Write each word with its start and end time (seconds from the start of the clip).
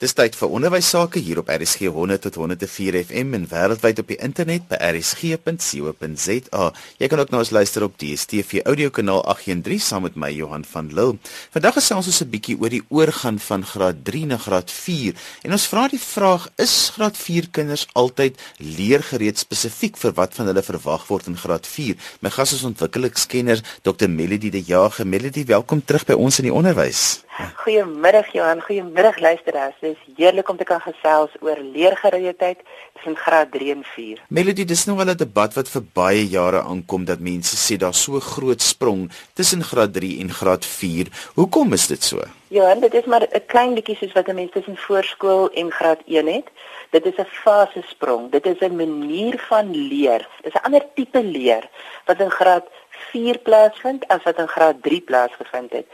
Dis 0.00 0.14
tyd 0.16 0.32
vir 0.32 0.48
onderwys 0.56 0.86
sake 0.94 1.20
hier 1.20 1.42
op 1.42 1.50
RSG 1.52 1.90
100 1.92 2.22
tot 2.24 2.38
104 2.40 2.96
FM 3.02 3.34
en 3.36 3.42
wêreldwyd 3.50 3.98
op 4.00 4.08
die 4.08 4.16
internet 4.24 4.62
by 4.70 4.78
rsg.co.za. 4.80 6.62
Jy 7.02 7.08
kan 7.12 7.20
ook 7.20 7.34
na 7.34 7.42
ons 7.42 7.50
luister 7.52 7.84
op 7.84 7.98
DStv 8.00 8.62
audiokanaal 8.64 9.20
813 9.34 9.84
saam 9.84 10.06
met 10.08 10.16
my 10.16 10.32
Johan 10.32 10.64
van 10.70 10.88
Lille. 10.96 11.20
Vandag 11.52 11.76
gesels 11.76 12.08
ons 12.08 12.22
'n 12.24 12.30
bietjie 12.32 12.56
oor 12.56 12.72
die 12.72 12.80
oorgang 12.88 13.36
van 13.42 13.60
graad 13.60 14.00
3 14.08 14.24
na 14.32 14.40
graad 14.40 14.72
4 14.72 15.12
en 15.44 15.52
ons 15.52 15.68
vra 15.68 15.84
die 15.88 16.00
vraag: 16.00 16.48
Is 16.56 16.92
graad 16.96 17.16
4 17.16 17.52
kinders 17.52 17.86
altyd 17.92 18.40
leergereed 18.56 19.36
spesifiek 19.38 20.00
vir 20.00 20.12
wat 20.16 20.32
van 20.32 20.46
hulle 20.46 20.62
verwag 20.62 21.08
word 21.08 21.26
in 21.26 21.36
graad 21.36 21.66
4? 21.66 21.94
My 22.22 22.30
gas 22.30 22.52
is 22.52 22.64
ontwikkelingskenner 22.64 23.60
Dr. 23.82 24.08
Melody 24.08 24.48
de 24.48 24.62
Jager. 24.62 25.06
Melody, 25.06 25.44
welkom 25.44 25.84
terug 25.84 26.06
by 26.06 26.16
ons 26.16 26.38
in 26.38 26.48
die 26.48 26.56
onderwys. 26.56 27.20
Goeiemiddag 27.54 28.32
Johan, 28.32 28.60
goeiemiddag 28.60 29.18
luisteraars. 29.18 29.89
Is 29.90 30.02
heerlik 30.16 30.48
om 30.52 30.56
te 30.56 30.66
kan 30.68 30.80
gesels 30.84 31.32
oor 31.42 31.58
leergereedheid 31.58 32.58
tussen 32.94 33.16
graad 33.16 33.50
3 33.52 33.70
en 33.74 33.84
4. 33.84 34.20
Melody, 34.28 34.64
dis 34.64 34.84
nou 34.86 34.96
wel 34.96 35.10
'n 35.10 35.16
debat 35.16 35.54
wat 35.58 35.68
vir 35.68 35.82
baie 35.94 36.24
jare 36.28 36.60
aankom 36.62 37.04
dat 37.04 37.18
mense 37.18 37.56
sê 37.56 37.76
daar's 37.76 38.02
so 38.02 38.20
groot 38.20 38.62
sprong 38.62 39.10
tussen 39.34 39.62
graad 39.62 39.92
3 39.92 40.20
en 40.20 40.30
graad 40.30 40.64
4. 40.64 41.06
Hoekom 41.34 41.72
is 41.72 41.86
dit 41.86 42.02
so? 42.02 42.22
Johan, 42.48 42.80
dit 42.80 42.94
is 42.94 43.04
maar 43.04 43.22
'n 43.22 43.46
klein 43.46 43.74
bietjie 43.74 43.96
soos 43.96 44.12
wat 44.12 44.28
'n 44.28 44.34
mens 44.34 44.52
tussen 44.52 44.76
voorskool 44.76 45.50
en 45.50 45.70
graad 45.70 46.00
1 46.06 46.26
het. 46.26 46.48
Dit 46.90 47.06
is 47.06 47.16
'n 47.16 47.26
fase 47.42 47.82
sprong. 47.88 48.30
Dit 48.30 48.46
is 48.46 48.60
'n 48.60 48.76
manier 48.76 49.38
van 49.48 49.70
leer. 49.70 50.28
Dit 50.42 50.54
is 50.54 50.60
'n 50.60 50.64
ander 50.66 50.84
tipe 50.94 51.22
leer 51.22 51.68
wat 52.06 52.20
in 52.20 52.30
graad 52.30 52.64
4 53.10 53.38
plaasvind 53.38 54.08
as 54.08 54.22
wat 54.22 54.38
in 54.38 54.48
graad 54.48 54.82
3 54.82 55.00
plaasgevind 55.00 55.70
het 55.72 55.86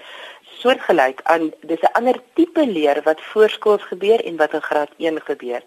soortgelyk 0.61 1.21
aan 1.33 1.53
dis 1.61 1.83
'n 1.83 1.95
ander 1.99 2.19
tipe 2.35 2.67
leer 2.67 3.03
wat 3.05 3.21
voorskools 3.33 3.85
gebeur 3.93 4.25
en 4.25 4.37
wat 4.37 4.53
in 4.53 4.63
graad 4.63 4.91
1 4.97 5.21
gebeur. 5.21 5.63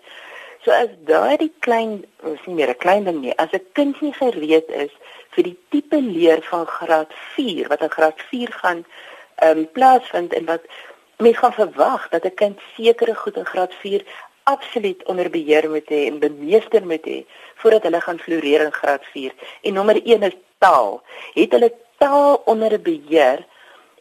So 0.63 0.71
as 0.71 0.89
daai 1.05 1.51
klein 1.59 2.05
is 2.23 2.45
nie 2.45 2.55
meer 2.55 2.69
'n 2.69 2.83
klein 2.85 3.03
ding 3.03 3.19
nie, 3.21 3.37
as 3.37 3.51
'n 3.51 3.65
kind 3.73 4.01
nie 4.01 4.13
gereed 4.13 4.69
is 4.69 4.91
vir 5.33 5.43
die 5.43 5.57
tipe 5.69 6.01
leer 6.01 6.41
van 6.51 6.65
graad 6.65 7.11
4 7.35 7.67
wat 7.67 7.81
in 7.81 7.95
graad 7.97 8.19
4 8.29 8.51
gaan 8.51 8.85
ehm 9.35 9.57
um, 9.57 9.71
plaasvind 9.71 10.33
en 10.33 10.45
wat 10.45 10.63
mens 11.17 11.37
gaan 11.37 11.53
verwag 11.53 12.09
dat 12.09 12.25
'n 12.25 12.33
kind 12.33 12.59
sekere 12.75 13.15
goed 13.15 13.37
in 13.37 13.45
graad 13.45 13.73
4 13.73 14.03
absoluut 14.43 15.03
onder 15.03 15.29
beheer 15.29 15.69
moet 15.69 15.89
hê 15.89 16.01
en 16.09 16.19
bemeester 16.19 16.85
moet 16.85 17.05
hê 17.05 17.19
voordat 17.55 17.83
hulle 17.83 18.01
gaan 18.01 18.19
floreer 18.19 18.61
in 18.61 18.71
graad 18.71 19.03
4. 19.13 19.33
En 19.61 19.73
nommer 19.73 20.01
1 20.03 20.23
is 20.23 20.37
taal. 20.57 21.01
Het 21.33 21.51
hulle 21.51 21.73
taal 21.97 22.41
onder 22.45 22.81
beheer? 22.81 23.45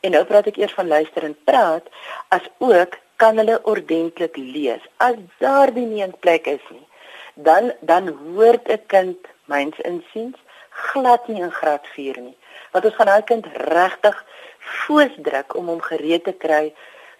En 0.00 0.10
nou 0.10 0.24
praat 0.24 0.46
ek 0.46 0.56
eers 0.56 0.74
van 0.74 0.86
luister 0.86 1.24
en 1.24 1.36
praat, 1.44 1.86
as 2.28 2.44
ook 2.58 2.98
kan 3.16 3.36
hulle 3.36 3.58
ordentlik 3.66 4.36
lees. 4.36 4.82
As 4.96 5.16
daar 5.38 5.72
nie 5.72 6.02
'n 6.02 6.14
plek 6.20 6.46
is 6.46 6.64
nie, 6.70 6.86
dan 7.34 7.72
dan 7.80 8.08
hoort 8.08 8.68
'n 8.68 8.86
kind 8.86 9.18
myns 9.44 9.78
insiens 9.78 10.36
glad 10.70 11.28
nie 11.28 11.42
in 11.42 11.52
graad 11.52 11.86
4 11.86 12.20
nie. 12.20 12.36
Want 12.72 12.84
ons 12.84 12.94
gaan 12.94 13.06
daai 13.06 13.22
kind 13.22 13.46
regtig 13.54 14.24
voorsdruk 14.58 15.56
om 15.56 15.66
hom 15.66 15.80
gereed 15.80 16.24
te 16.24 16.32
kry 16.32 16.74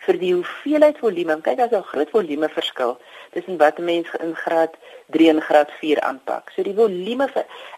vir 0.06 0.18
die 0.18 0.32
hoeveelheid 0.34 0.98
volume. 1.02 1.40
Kyk, 1.40 1.56
daar's 1.56 1.72
'n 1.72 1.90
groot 1.92 2.10
volume 2.10 2.48
verskil 2.48 2.98
tussen 3.32 3.58
wat 3.58 3.78
'n 3.78 3.84
mens 3.84 4.08
in 4.20 4.34
graad 4.34 4.74
3 5.06 5.28
en 5.28 5.40
graad 5.40 5.70
4 5.80 6.00
aanpak. 6.00 6.50
So 6.54 6.62
die 6.62 6.74
volume 6.74 7.28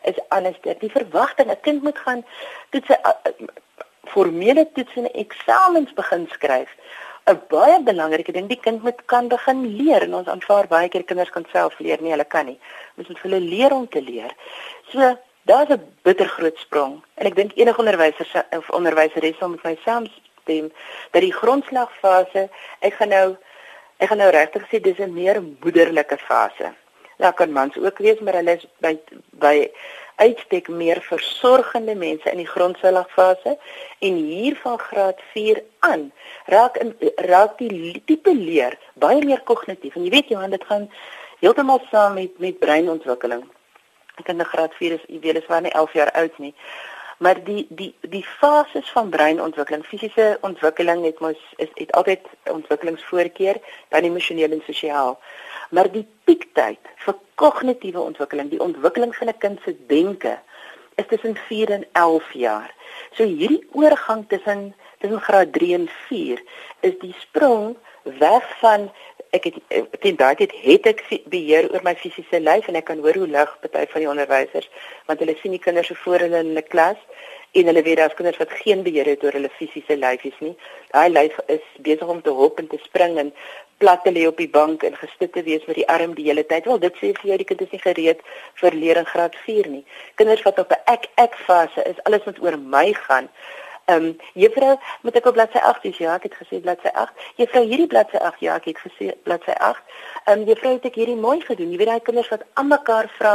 is 0.02 0.18
anders. 0.28 0.58
Die 0.62 0.90
verwagting, 0.90 1.50
'n 1.50 1.60
kind 1.60 1.82
moet 1.82 1.98
gaan 1.98 2.24
toets 2.70 2.88
formele 4.04 4.68
toets 4.72 4.96
en 4.96 5.12
eksamens 5.12 5.92
begin 5.92 6.28
skryf. 6.32 6.68
'n 7.26 7.40
Baie 7.48 7.80
belangrike 7.82 8.32
ding, 8.32 8.48
die 8.48 8.60
kind 8.60 8.82
moet 8.82 9.04
kan 9.06 9.28
begin 9.28 9.76
leer 9.76 10.02
en 10.02 10.14
ons 10.14 10.28
aanvaar 10.28 10.66
baie 10.66 10.88
keer 10.88 11.04
kinders 11.04 11.30
kan 11.30 11.46
self 11.52 11.78
leer, 11.78 12.00
nie 12.00 12.10
hulle 12.10 12.24
kan 12.24 12.46
nie. 12.46 12.58
Ons 12.96 13.08
moet 13.08 13.22
hulle 13.26 13.40
leer 13.40 13.72
om 13.72 13.88
te 13.88 14.02
leer. 14.02 14.32
So 14.92 15.16
daar's 15.44 15.70
'n 15.70 15.84
bitter 16.02 16.28
groot 16.28 16.58
sprong 16.58 17.02
en 17.14 17.26
ek 17.26 17.34
dink 17.34 17.52
enige 17.54 17.78
onderwyser 17.78 18.44
of 18.58 18.70
onderwyseres 18.70 19.38
sal 19.38 19.48
met 19.48 19.64
my 19.64 19.78
saamstem 19.84 20.72
dat 21.12 21.22
die 21.22 21.32
grondslagfase, 21.32 22.48
ek 22.80 22.94
gaan 22.94 23.08
nou 23.08 23.36
ek 23.98 24.08
gaan 24.08 24.19
nou 24.19 24.30
regtig 24.30 24.62
sê 24.69 24.80
dis 24.80 24.98
'n 24.98 25.12
meer 25.12 25.42
moederlike 25.42 26.19
fase. 26.19 26.72
Daar 27.19 27.34
kan 27.34 27.52
mans 27.52 27.76
ook 27.76 27.98
wees, 27.98 28.19
maar 28.20 28.34
hulle 28.34 28.56
is 28.56 28.66
by 28.80 28.98
by 29.30 29.70
uitstek 30.20 30.69
meer 30.69 31.00
versorgende 31.06 31.94
mense 31.94 32.31
in 32.31 32.42
die 32.42 32.48
grondslagfase 32.48 33.56
en 34.08 34.20
hier 34.31 34.58
van 34.62 34.78
graad 34.78 35.20
4 35.32 35.62
aan 35.86 36.10
raak 36.47 36.76
in 36.82 36.94
raak 37.31 37.56
die 37.58 38.03
tipe 38.04 38.34
leer 38.34 38.78
baie 38.94 39.25
meer 39.25 39.41
kognitief 39.53 39.97
en 39.97 40.04
jy 40.06 40.12
weet 40.16 40.32
Johan 40.34 40.54
dit 40.56 40.69
gaan 40.69 40.88
heeltemal 41.41 41.82
saam 41.91 42.14
met 42.14 42.38
met 42.38 42.58
breinontwikkeling. 42.60 43.44
Ek 44.20 44.28
in 44.28 44.44
graad 44.44 44.75
4 44.76 44.97
is 44.98 45.04
jy 45.08 45.20
weet 45.25 45.42
is 45.42 45.48
maar 45.48 45.62
nie 45.64 45.72
11 45.72 45.92
jaar 45.97 46.12
oud 46.22 46.38
nie. 46.38 46.54
Maar 47.20 47.41
die 47.44 47.66
die 47.69 47.94
die 48.00 48.25
fases 48.25 48.91
van 48.97 49.10
breinontwikkeling, 49.12 49.84
fisiese 49.84 50.38
ontwikkeling 50.41 51.04
het 51.04 51.20
mos 51.20 51.41
is 51.56 51.72
het 51.75 51.92
altyd 51.92 52.28
ontwikkelingsvoorkeur, 52.52 53.60
dan 53.88 54.08
emosioneel 54.08 54.56
en 54.56 54.62
sosiaal. 54.66 55.19
Maar 55.70 55.91
die 55.92 56.06
piektyd 56.25 56.92
vir 57.04 57.16
kognitiewe 57.34 58.00
ontwikkeling, 58.00 58.50
die 58.50 58.62
ontwikkeling 58.62 59.14
van 59.16 59.28
'n 59.28 59.38
kind 59.38 59.60
se 59.64 59.76
denke, 59.86 60.38
is 60.97 61.06
tussen 61.08 61.36
4 61.36 61.70
en 61.70 61.84
11 61.92 62.32
jaar. 62.32 62.75
So 63.12 63.25
hierdie 63.25 63.66
oorgang 63.72 64.28
tussen 64.28 64.75
tussen 64.98 65.20
graad 65.20 65.53
3 65.53 65.75
en 65.75 65.88
4 66.08 66.42
is 66.81 66.98
die 67.00 67.14
sprong 67.19 67.76
weg 68.03 68.58
van 68.58 68.91
ek 69.31 69.44
het 69.44 69.58
teen 70.03 70.16
daai 70.19 70.34
tyd 70.34 70.53
het 70.64 70.86
ek 70.91 71.03
beheer 71.32 71.69
oor 71.72 71.84
my 71.87 71.94
fisiese 71.97 72.41
lyf 72.42 72.69
en 72.69 72.78
ek 72.81 72.88
kan 72.91 73.02
hoor 73.04 73.16
hoe 73.20 73.28
lig 73.31 73.52
party 73.62 73.84
van 73.92 74.04
die 74.04 74.10
onderwysers 74.10 74.69
want 75.06 75.22
hulle 75.22 75.37
sien 75.41 75.54
die 75.54 75.62
kinders 75.62 75.91
so 75.92 75.98
voor 76.04 76.25
hulle 76.26 76.42
in 76.44 76.56
'n 76.58 76.66
klas 76.72 76.98
en 77.53 77.66
hulle 77.66 77.83
weet 77.83 77.97
daar's 77.97 78.15
kinders 78.15 78.38
wat 78.38 78.53
geen 78.62 78.83
beheer 78.83 79.09
het 79.11 79.25
oor 79.25 79.33
hulle 79.33 79.50
fisiese 79.59 79.97
lyfies 79.97 80.38
nie. 80.38 80.56
Daai 80.91 81.09
lyf 81.11 81.38
is 81.47 81.65
besig 81.87 82.06
om 82.06 82.22
te 82.22 82.31
hop 82.31 82.59
en 82.59 82.69
te 82.71 82.78
spring 82.83 83.19
en 83.19 83.33
plat 83.83 84.03
te 84.05 84.12
lê 84.12 84.27
op 84.28 84.37
die 84.37 84.50
bank 84.50 84.83
en 84.87 84.97
gestit 84.97 85.33
te 85.33 85.43
wees 85.43 85.65
met 85.66 85.81
die 85.81 85.88
arm 85.88 86.15
die 86.15 86.28
hele 86.28 86.44
tyd. 86.47 86.69
Wel, 86.69 86.83
dit 86.84 87.00
sê 87.00 87.12
vir 87.16 87.33
jou 87.33 87.38
die 87.41 87.49
kind 87.49 87.65
is 87.65 87.72
nie 87.75 87.83
gereed 87.83 88.21
vir 88.61 88.77
leer 88.83 89.00
in 89.00 89.09
graad 89.09 89.38
4 89.47 89.71
nie. 89.72 89.83
Kinders 90.21 90.44
wat 90.47 90.59
op 90.62 90.71
'n 90.77 90.83
ek 90.94 91.09
ek 91.16 91.34
fase 91.47 91.83
is, 91.91 92.05
alles 92.05 92.25
wat 92.25 92.43
oor 92.44 92.59
my 92.59 92.93
gaan. 92.93 93.28
Ehm 93.91 94.05
um, 94.05 94.17
juffrou, 94.34 94.77
moet 95.03 95.17
ek 95.17 95.27
op 95.27 95.34
bladsy 95.34 95.59
8 95.59 95.82
wees? 95.82 95.97
Ja, 95.99 96.15
ek 96.15 96.28
het 96.28 96.34
gesê 96.38 96.61
bladsy 96.62 96.91
8. 96.93 97.25
Juffrou, 97.41 97.62
hierdie 97.67 97.88
bladsy 97.91 98.17
8. 98.17 98.38
Ja, 98.44 98.55
ek 98.61 98.69
het 98.71 98.78
gesê 98.78 99.11
bladsy 99.27 99.50
8. 99.50 99.81
Ehm 100.25 100.38
um, 100.38 100.44
juffrou, 100.47 100.72
het 100.77 100.84
ek 100.84 100.99
hierdie 101.00 101.17
mooi 101.17 101.41
gedoen. 101.41 101.72
Jy 101.72 101.81
weet 101.81 101.91
daai 101.91 102.06
kinders 102.06 102.31
wat 102.31 102.44
aan 102.55 102.69
mekaar 102.71 103.11
vra 103.17 103.32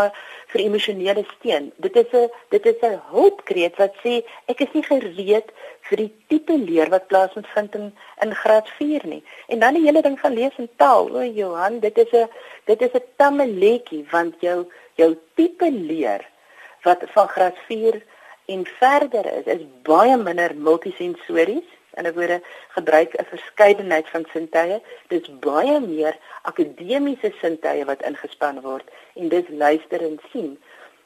vir 0.55 0.63
emosionele 0.63 1.25
steun. 1.33 1.71
Dit 1.83 1.95
is 1.99 2.11
'n 2.13 2.29
dit 2.49 2.66
is 2.71 2.79
'n 2.81 3.01
hulpkreet 3.11 3.75
wat 3.81 3.93
sê 4.03 4.23
ek 4.47 4.61
is 4.66 4.71
nie 4.73 4.83
gereed 4.83 5.51
vir 5.88 5.97
die 5.97 6.13
tipe 6.29 6.55
leer 6.57 6.89
wat 6.89 7.07
plaasvind 7.07 7.47
vind 7.55 7.75
in 7.75 7.93
in 8.23 8.31
graad 8.41 8.67
4 8.77 9.01
nie. 9.13 9.23
En 9.47 9.59
dan 9.59 9.73
die 9.73 9.85
hele 9.88 10.01
ding 10.01 10.19
van 10.19 10.33
lees 10.33 10.55
en 10.57 10.69
taal. 10.77 11.09
O 11.16 11.23
Johan, 11.23 11.79
dit 11.79 11.97
is 11.97 12.11
'n 12.13 12.29
dit 12.66 12.81
is 12.81 12.93
'n 12.93 13.03
tamme 13.17 13.47
letjie 13.47 14.05
want 14.11 14.35
jou 14.39 14.66
jou 14.95 15.17
tipe 15.35 15.71
leer 15.71 16.21
wat 16.83 17.03
van 17.13 17.27
graad 17.27 17.57
4 17.67 18.03
en 18.45 18.66
verder 18.66 19.25
is 19.25 19.45
is 19.45 19.63
baie 19.83 20.17
minder 20.17 20.55
multisensories 20.55 21.69
en 21.95 22.09
ek 22.09 22.16
word 22.19 22.44
gebruik 22.78 23.16
'n 23.16 23.28
verskeidenheid 23.31 24.09
van 24.13 24.25
sintuie. 24.33 24.79
Dis 25.07 25.28
baie 25.39 25.79
meer 25.79 26.17
akademiese 26.51 27.31
sintuie 27.41 27.85
wat 27.85 28.06
ingespan 28.09 28.61
word 28.61 28.88
en 29.16 29.29
dis 29.29 29.47
luister 29.50 30.01
en 30.01 30.19
sien. 30.31 30.57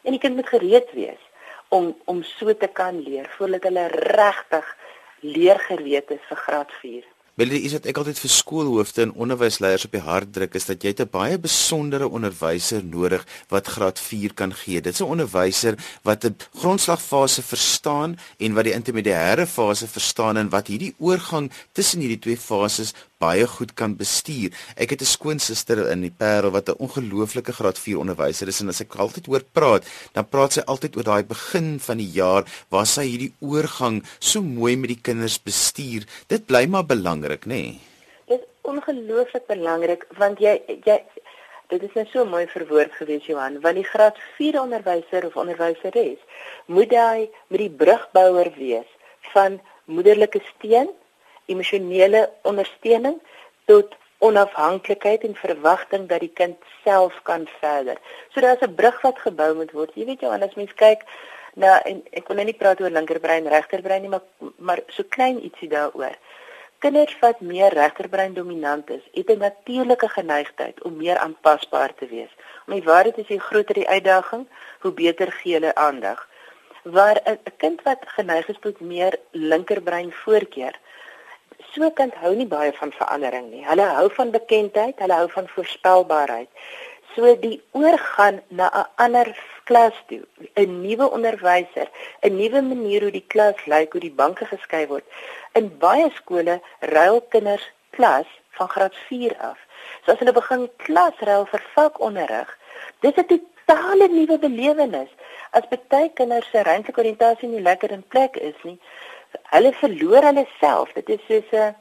En 0.03 0.11
die 0.11 0.19
kind 0.19 0.35
moet 0.35 0.49
gereed 0.49 0.91
wees 0.93 1.23
om 1.69 1.95
om 2.05 2.23
so 2.23 2.53
te 2.53 2.67
kan 2.67 3.01
leer 3.03 3.29
voordat 3.37 3.63
hulle 3.63 3.87
regtig 4.17 4.75
leergereed 5.19 6.11
is 6.11 6.27
vir 6.29 6.37
graad 6.37 6.71
4. 6.81 7.03
Wel 7.39 7.53
dis 7.53 7.71
wat 7.71 7.85
ek 7.87 7.95
altyd 8.01 8.17
vir 8.19 8.31
skoolhoofde 8.35 9.03
en 9.05 9.11
onderwysleiers 9.23 9.85
op 9.87 9.93
die 9.95 10.01
hart 10.03 10.33
druk 10.35 10.57
is 10.59 10.65
dat 10.67 10.83
jy 10.83 10.91
'n 10.91 11.07
baie 11.07 11.37
besondere 11.39 12.09
onderwyser 12.17 12.83
nodig 12.83 13.23
wat 13.47 13.71
graad 13.75 13.99
4 13.99 14.33
kan 14.33 14.51
gee. 14.51 14.81
Dit 14.81 14.93
is 14.93 14.99
'n 14.99 15.07
onderwyser 15.15 15.79
wat 16.03 16.25
'n 16.25 16.35
grondslagfase 16.59 17.41
verstaan 17.41 18.19
en 18.39 18.53
wat 18.53 18.65
die 18.65 18.73
intermediêre 18.73 19.47
fase 19.47 19.87
verstaan 19.87 20.37
en 20.37 20.49
wat 20.49 20.67
hierdie 20.67 20.95
oorgang 20.99 21.49
tussen 21.71 22.01
hierdie 22.01 22.19
twee 22.19 22.37
fases 22.37 22.93
baie 23.19 23.47
goed 23.47 23.73
kan 23.75 23.95
bestuur. 23.99 24.53
Ek 24.75 24.89
het 24.93 25.01
'n 25.01 25.13
skoonsister 25.15 25.77
in 25.91 26.01
die 26.01 26.15
Parel 26.23 26.51
wat 26.51 26.69
'n 26.69 26.79
ongelooflike 26.79 27.53
graad 27.53 27.77
4 27.77 27.97
onderwyser 27.99 28.47
is 28.47 28.61
en 28.61 28.69
as 28.69 28.81
ek 28.81 28.95
altyd 28.95 29.25
hoor 29.25 29.43
praat, 29.51 29.83
dan 30.13 30.29
praat 30.29 30.53
sy 30.53 30.61
altyd 30.61 30.95
oor 30.95 31.03
daai 31.03 31.23
begin 31.23 31.79
van 31.79 31.97
die 31.97 32.11
jaar 32.21 32.43
waar 32.69 32.85
sy 32.85 33.03
hierdie 33.03 33.33
oorgang 33.39 34.03
so 34.19 34.41
mooi 34.41 34.75
met 34.77 34.89
die 34.89 35.01
kinders 35.01 35.37
bestuur. 35.43 36.05
Dit 36.27 36.45
bly 36.45 36.65
maar 36.65 36.85
belangrik, 36.85 37.45
nê? 37.45 37.63
Nee? 37.63 37.79
Dit 38.27 38.39
is 38.39 38.47
ongelooflik 38.61 39.47
belangrik 39.47 40.07
want 40.17 40.39
jy 40.39 40.61
jy 40.85 41.01
dit 41.67 41.83
is 41.83 41.93
net 41.93 42.07
so 42.07 42.25
mooi 42.25 42.47
verwoord 42.47 42.93
gewees 42.93 43.25
Johan, 43.25 43.59
want 43.61 43.75
die 43.75 43.83
graad 43.83 44.17
4 44.37 44.61
onderwyser 44.61 45.25
of 45.25 45.35
onderwyseres 45.35 46.17
moet 46.65 46.91
hy 46.91 47.29
met 47.47 47.59
die 47.59 47.69
brugbouer 47.69 48.49
wees 48.55 48.89
van 49.33 49.59
moederlike 49.85 50.41
steun 50.55 50.89
emosionele 51.49 52.29
ondersteuning 52.41 53.17
tot 53.65 53.95
onafhanklikheid 54.19 55.23
en 55.23 55.35
verwagting 55.35 56.07
dat 56.07 56.19
die 56.19 56.33
kind 56.33 56.57
self 56.83 57.19
kan 57.23 57.47
verder. 57.59 57.97
So 58.33 58.41
daar's 58.41 58.61
'n 58.61 58.75
brug 58.75 59.01
wat 59.01 59.19
gebou 59.19 59.55
moet 59.55 59.71
word. 59.71 59.91
Jy 59.95 60.05
weet 60.05 60.19
Johannes, 60.21 60.55
mens 60.55 60.73
kyk 60.73 61.03
na 61.53 61.81
en 61.83 62.03
ek 62.11 62.27
wil 62.27 62.35
nou 62.35 62.45
nie 62.45 62.57
praat 62.57 62.81
oor 62.81 62.89
linkerbrein, 62.89 63.47
regterbrein 63.47 64.01
nie, 64.01 64.09
maar 64.09 64.25
maar 64.57 64.81
so 64.87 65.03
klein 65.03 65.43
ietsie 65.43 65.69
daaroor. 65.69 66.15
Kinders 66.79 67.15
wat 67.19 67.41
meer 67.41 67.73
regterbrein 67.73 68.33
dominant 68.33 68.89
is, 68.89 69.03
het 69.13 69.29
'n 69.29 69.37
natuurlike 69.37 70.09
geneigtheid 70.09 70.81
om 70.81 70.97
meer 70.97 71.17
aanpasbaar 71.17 71.93
te 71.95 72.07
wees. 72.07 72.31
Om 72.67 72.73
die 72.73 72.83
waarheid 72.83 73.17
is, 73.17 73.27
hoe 73.27 73.39
groter 73.39 73.73
die 73.73 73.89
uitdaging, 73.89 74.47
hoe 74.79 74.91
beter 74.91 75.31
gee 75.31 75.53
hulle 75.53 75.75
aandag. 75.75 76.27
Waar 76.83 77.21
'n 77.25 77.39
kind 77.57 77.81
wat 77.83 77.99
geneig 78.05 78.47
is 78.47 78.59
tot 78.59 78.79
meer 78.79 79.19
linkerbrein 79.31 80.11
voorkeur, 80.11 80.75
so 81.73 81.89
kind 81.91 82.13
hou 82.21 82.33
nie 82.35 82.47
baie 82.47 82.71
van 82.79 82.91
verandering 82.91 83.49
nie. 83.51 83.63
Hulle 83.67 83.87
hou 83.97 84.07
van 84.17 84.31
bekendheid, 84.31 84.99
hulle 85.03 85.17
hou 85.21 85.29
van 85.33 85.47
voorspelbaarheid. 85.55 86.49
So 87.15 87.35
die 87.41 87.61
oorgaan 87.77 88.41
na 88.47 88.69
'n 88.69 88.85
ander 89.05 89.27
klas 89.69 89.97
toe, 90.07 90.21
'n 90.55 90.81
nuwe 90.81 91.09
onderwyser, 91.17 91.87
'n 92.21 92.35
nuwe 92.41 92.61
manier 92.61 93.01
hoe 93.01 93.11
die 93.11 93.27
klas 93.33 93.65
lyk, 93.65 93.91
hoe 93.91 94.01
die 94.01 94.17
banke 94.21 94.45
geskei 94.45 94.87
word. 94.87 95.05
In 95.53 95.77
baie 95.77 96.09
skole 96.15 96.61
ruil 96.79 97.21
kinders 97.21 97.65
klas 97.89 98.27
van 98.57 98.69
graad 98.69 98.95
4 99.07 99.37
af. 99.37 99.59
So 100.05 100.11
as 100.11 100.19
hulle 100.19 100.33
begin 100.33 100.69
klasruil 100.77 101.45
vir 101.51 101.63
vakonderrig, 101.75 102.57
dis 103.01 103.17
'n 103.17 103.27
totale 103.31 104.07
nuwe 104.07 104.37
belewenis. 104.39 105.11
As 105.51 105.63
baie 105.69 106.09
kinders 106.13 106.49
se 106.51 106.63
ruimtelike 106.63 107.01
oriëntasie 107.01 107.49
nie 107.49 107.61
lekker 107.61 107.91
in 107.91 108.03
plek 108.07 108.35
is 108.35 108.59
nie, 108.63 108.79
hulle 109.55 109.73
verloor 109.73 110.23
hulle 110.29 110.47
self. 110.59 110.93
Dit 110.93 111.09
is 111.09 111.21
soos 111.27 111.51
'n 111.51 111.75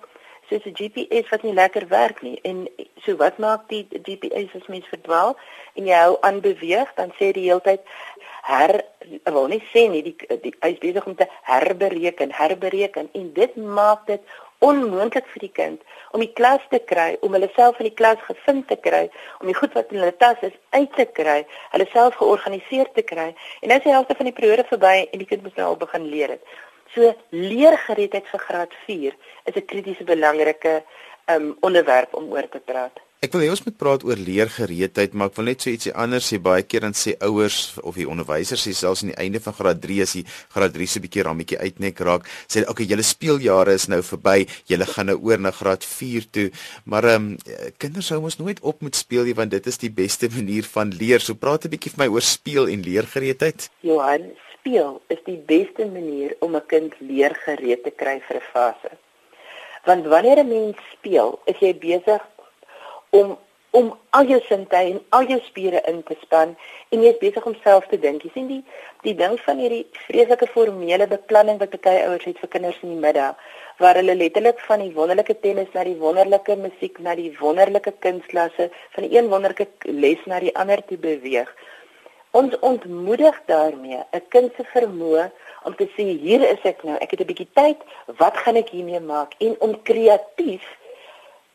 soos 0.49 0.65
'n 0.65 0.77
GPS 0.81 1.29
wat 1.29 1.43
nie 1.43 1.53
lekker 1.53 1.89
werk 1.89 2.23
nie. 2.23 2.39
En 2.43 2.69
so 3.05 3.17
wat 3.17 3.39
maak 3.39 3.69
die 3.69 3.87
GPS 4.03 4.55
as 4.55 4.67
mens 4.67 4.87
verdwaal 4.89 5.37
en 5.75 5.87
jy 5.87 5.99
hou 6.05 6.17
aan 6.21 6.41
beweeg, 6.41 6.95
dan 6.95 7.13
sê 7.19 7.33
die 7.33 7.49
heeltyd 7.51 7.81
her 8.43 8.85
wil 9.25 9.47
nie 9.47 9.63
sê 9.73 9.89
nie 9.91 10.03
die 10.03 10.17
die 10.43 10.55
hy 10.61 10.71
is 10.73 10.79
besig 10.79 11.07
om 11.07 11.15
te 11.15 11.29
herbereken, 11.43 12.33
herbereken 12.33 13.09
en 13.13 13.33
dit 13.33 13.57
maak 13.57 14.07
dit 14.07 14.23
onmoontlik 14.59 15.27
vir 15.33 15.41
die 15.41 15.53
kind 15.61 15.83
om 16.11 16.23
die 16.25 16.33
klas 16.33 16.65
te 16.71 16.79
kry, 16.79 17.17
om 17.21 17.35
hulle 17.37 17.51
self 17.55 17.79
in 17.83 17.91
die 17.91 17.99
klas 18.01 18.21
gevind 18.27 18.67
te 18.69 18.77
kry, 18.77 19.05
om 19.41 19.51
die 19.51 19.57
goed 19.59 19.75
wat 19.77 19.93
in 19.93 20.01
hulle 20.01 20.15
tas 20.17 20.41
is 20.47 20.57
uit 20.71 20.95
te 20.97 21.05
kry, 21.19 21.43
hulle 21.75 21.87
self 21.93 22.17
georganiseer 22.17 22.89
te 22.97 23.05
kry. 23.05 23.29
En 23.61 23.69
nou 23.69 23.77
is 23.79 23.85
die 23.85 23.93
helfte 23.93 24.17
van 24.17 24.31
die 24.31 24.35
periode 24.35 24.65
verby 24.71 24.95
en 25.05 25.21
die 25.21 25.29
kind 25.29 25.45
moet 25.45 25.61
nou 25.61 25.69
al 25.69 25.79
begin 25.85 26.09
leer 26.09 26.35
dit. 26.35 26.57
So 26.95 27.15
leergereedheid 27.31 28.27
vir 28.33 28.41
graad 28.47 28.73
4 28.87 29.17
is 29.45 29.57
'n 29.57 29.67
kritiese 29.67 30.05
belangrike 30.05 30.83
um, 31.27 31.57
onderwerp 31.61 32.15
om 32.15 32.33
oor 32.33 32.49
te 32.49 32.61
praat. 32.65 32.97
Ek 33.19 33.33
wil 33.35 33.43
hê 33.43 33.49
ons 33.51 33.65
moet 33.67 33.75
praat 33.75 34.05
oor 34.07 34.21
leergereedheid, 34.23 35.15
maar 35.19 35.33
ek 35.33 35.39
wil 35.41 35.49
net 35.49 35.65
so 35.65 35.73
ietsie 35.73 35.91
anders 35.91 36.29
sê. 36.31 36.37
Baie 36.39 36.63
keer 36.63 36.85
dan 36.87 36.95
sê 36.95 37.17
ouers 37.27 37.57
of 37.83 37.97
die 37.99 38.07
onderwysers 38.07 38.63
sê 38.63 38.71
selfs 38.79 39.03
aan 39.03 39.11
die 39.11 39.17
einde 39.19 39.41
van 39.43 39.57
graad 39.59 39.81
3 39.83 39.97
as 40.05 40.13
die 40.15 40.23
graad 40.55 40.77
3 40.77 40.87
se 40.87 41.03
bietjie 41.03 41.25
rammetjie 41.27 41.59
uitnek 41.59 41.99
raak, 42.07 42.29
sê 42.47 42.61
hulle 42.61 42.71
okay, 42.71 42.87
julle 42.87 43.03
speeljare 43.03 43.75
is 43.75 43.89
nou 43.91 43.99
verby, 44.07 44.47
julle 44.71 44.87
gaan 44.87 45.11
nou 45.11 45.19
oor 45.27 45.43
na 45.43 45.51
graad 45.51 45.83
4 45.83 46.31
toe. 46.31 46.47
Maar 46.87 47.11
ehm 47.17 47.27
um, 47.35 47.75
kinders 47.83 48.13
hou 48.15 48.21
mos 48.23 48.39
nooit 48.39 48.63
op 48.63 48.87
met 48.87 48.95
speel 48.95 49.27
nie 49.27 49.35
want 49.35 49.51
dit 49.51 49.67
is 49.67 49.83
die 49.83 49.91
beste 49.91 50.31
manier 50.31 50.71
van 50.77 50.95
leer. 50.95 51.19
So 51.19 51.35
praat 51.35 51.67
'n 51.67 51.75
bietjie 51.75 51.91
vir 51.97 52.05
my 52.05 52.09
oor 52.15 52.23
speel 52.23 52.71
en 52.71 52.87
leergereedheid. 52.87 53.67
Johan, 53.83 54.31
speel 54.59 55.01
is 55.09 55.21
die 55.25 55.39
beste 55.53 55.87
manier 55.87 56.37
om 56.41 56.57
'n 56.57 56.67
kind 56.67 56.95
leergereed 57.01 57.83
te 57.85 57.91
kry 57.91 58.21
vir 58.21 58.37
'n 58.37 58.51
fase. 58.53 58.91
Want 59.85 60.07
wanneer 60.07 60.39
'n 60.39 60.49
mens 60.49 60.77
speel, 60.93 61.39
is 61.45 61.59
jy 61.59 61.75
besig 61.75 62.23
om 63.11 63.39
om 63.71 63.91
al 64.17 64.25
jou 64.25 64.39
sinne 64.47 64.79
en 64.81 65.01
al 65.17 65.27
jou 65.29 65.39
spiere 65.45 65.81
in 65.91 66.03
te 66.03 66.17
span 66.23 66.57
en 66.89 67.03
jy 67.03 67.11
is 67.13 67.21
besig 67.21 67.47
om 67.47 67.57
self 67.63 67.87
te 67.91 67.99
dink. 68.01 68.23
Jy 68.25 68.31
sien 68.33 68.49
die 68.49 68.63
die 69.05 69.15
ding 69.15 69.37
van 69.45 69.59
hierdie 69.59 69.87
vreeslike 70.07 70.49
formele 70.55 71.07
beplanning 71.07 71.59
wat 71.61 71.77
baie 71.85 72.07
ouers 72.07 72.25
het 72.25 72.39
vir 72.39 72.49
kinders 72.55 72.81
in 72.83 72.95
die 72.95 73.03
middag 73.07 73.37
waar 73.79 73.95
hulle 74.01 74.15
letterlik 74.15 74.59
van 74.67 74.81
die 74.83 74.95
wonderlike 74.95 75.37
tennis 75.45 75.69
na 75.75 75.85
die 75.85 75.99
wonderlike 76.01 76.57
musiek 76.57 76.99
na 76.99 77.15
die 77.15 77.31
wonderlike 77.39 77.93
kunstklasse 78.07 78.71
van 78.97 79.05
een 79.11 79.29
wonderlike 79.29 79.69
les 79.85 80.25
na 80.27 80.41
die 80.41 80.55
ander 80.57 80.83
toe 80.89 80.99
beweeg. 80.99 81.53
Ons 82.31 82.59
ontmoedig 82.59 83.41
daarmee 83.47 84.01
'n 84.13 84.29
kind 84.29 84.53
se 84.57 84.65
vermoë 84.65 85.31
om 85.63 85.75
te 85.77 85.87
sê 85.97 86.05
hier 86.25 86.43
is 86.51 86.63
ek 86.63 86.83
nou, 86.83 86.97
ek 86.97 87.11
het 87.11 87.21
'n 87.21 87.27
bietjie 87.27 87.51
tyd, 87.53 87.79
wat 88.17 88.37
gaan 88.37 88.57
ek 88.57 88.69
hiermee 88.69 89.01
maak? 89.01 89.35
En 89.39 89.57
om 89.59 89.83
kreatief 89.83 90.65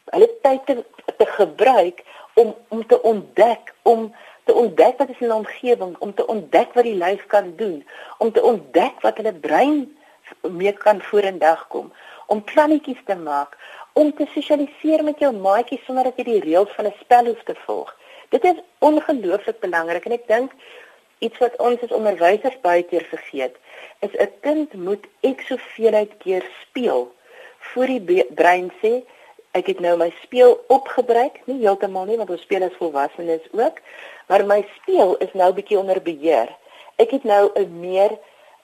hulle 0.05 0.29
tyd 0.41 0.65
te, 0.65 0.83
te 1.17 1.25
gebruik 1.25 2.03
om 2.33 2.55
om 2.67 2.87
te 2.87 3.01
ontdek, 3.01 3.73
om 3.81 4.15
te 4.43 4.53
ontdek 4.53 4.97
wat 4.97 5.09
is 5.09 5.19
in 5.19 5.27
die 5.27 5.35
omgewing, 5.35 5.97
om 5.99 6.13
te 6.13 6.27
ontdek 6.27 6.73
wat 6.73 6.83
die 6.83 6.97
lyf 6.97 7.25
kan 7.25 7.53
doen, 7.55 7.85
om 8.17 8.31
te 8.31 8.43
ontdek 8.43 9.01
wat 9.01 9.17
hulle 9.17 9.33
brein 9.33 9.97
mee 10.41 10.73
kan 10.73 11.01
vorendag 11.01 11.67
kom, 11.67 11.93
om 12.27 12.43
plannetjies 12.43 13.01
te 13.05 13.15
maak, 13.15 13.57
om 13.93 14.13
te 14.15 14.25
sosialiseer 14.33 15.03
met 15.03 15.19
jou 15.19 15.31
maatjies 15.35 15.85
sonder 15.85 16.03
dat 16.03 16.17
jy 16.17 16.23
die 16.23 16.43
reëls 16.47 16.73
van 16.75 16.85
'n 16.85 16.95
spel 16.99 17.25
hoef 17.25 17.43
te 17.43 17.55
volg. 17.65 17.95
Dit 18.33 18.43
is 18.49 18.61
ongelooflik 18.81 19.59
belangrik 19.61 20.05
en 20.09 20.15
ek 20.15 20.27
dink 20.27 20.53
iets 21.21 21.37
wat 21.37 21.57
ons 21.61 21.81
as 21.85 21.93
onderwysers 21.93 22.55
baie 22.63 22.81
keer 22.89 23.05
vergeet, 23.11 23.53
is 24.01 24.15
'n 24.17 24.31
kind 24.41 24.73
moet 24.73 25.05
ek 25.21 25.43
soveel 25.49 25.93
uit 25.93 26.13
keer 26.23 26.45
speel 26.61 27.13
voor 27.69 27.85
die 27.85 28.25
brein 28.39 28.71
sê 28.81 29.03
ek 29.51 29.67
het 29.67 29.79
nou 29.79 29.97
my 29.97 30.09
speel 30.23 30.57
opgebruik, 30.67 31.39
nie 31.45 31.59
heeltemal 31.61 32.05
nie 32.09 32.17
want 32.17 32.29
ons 32.29 32.41
speel 32.41 32.65
as 32.65 32.79
volwassenes 32.81 33.45
ook, 33.51 33.77
maar 34.27 34.45
my 34.45 34.65
speel 34.81 35.15
is 35.17 35.33
nou 35.33 35.53
bietjie 35.53 35.77
onder 35.77 36.01
beheer. 36.01 36.49
Ek 36.97 37.11
het 37.11 37.23
nou 37.23 37.51
'n 37.55 37.79
meer 37.79 38.17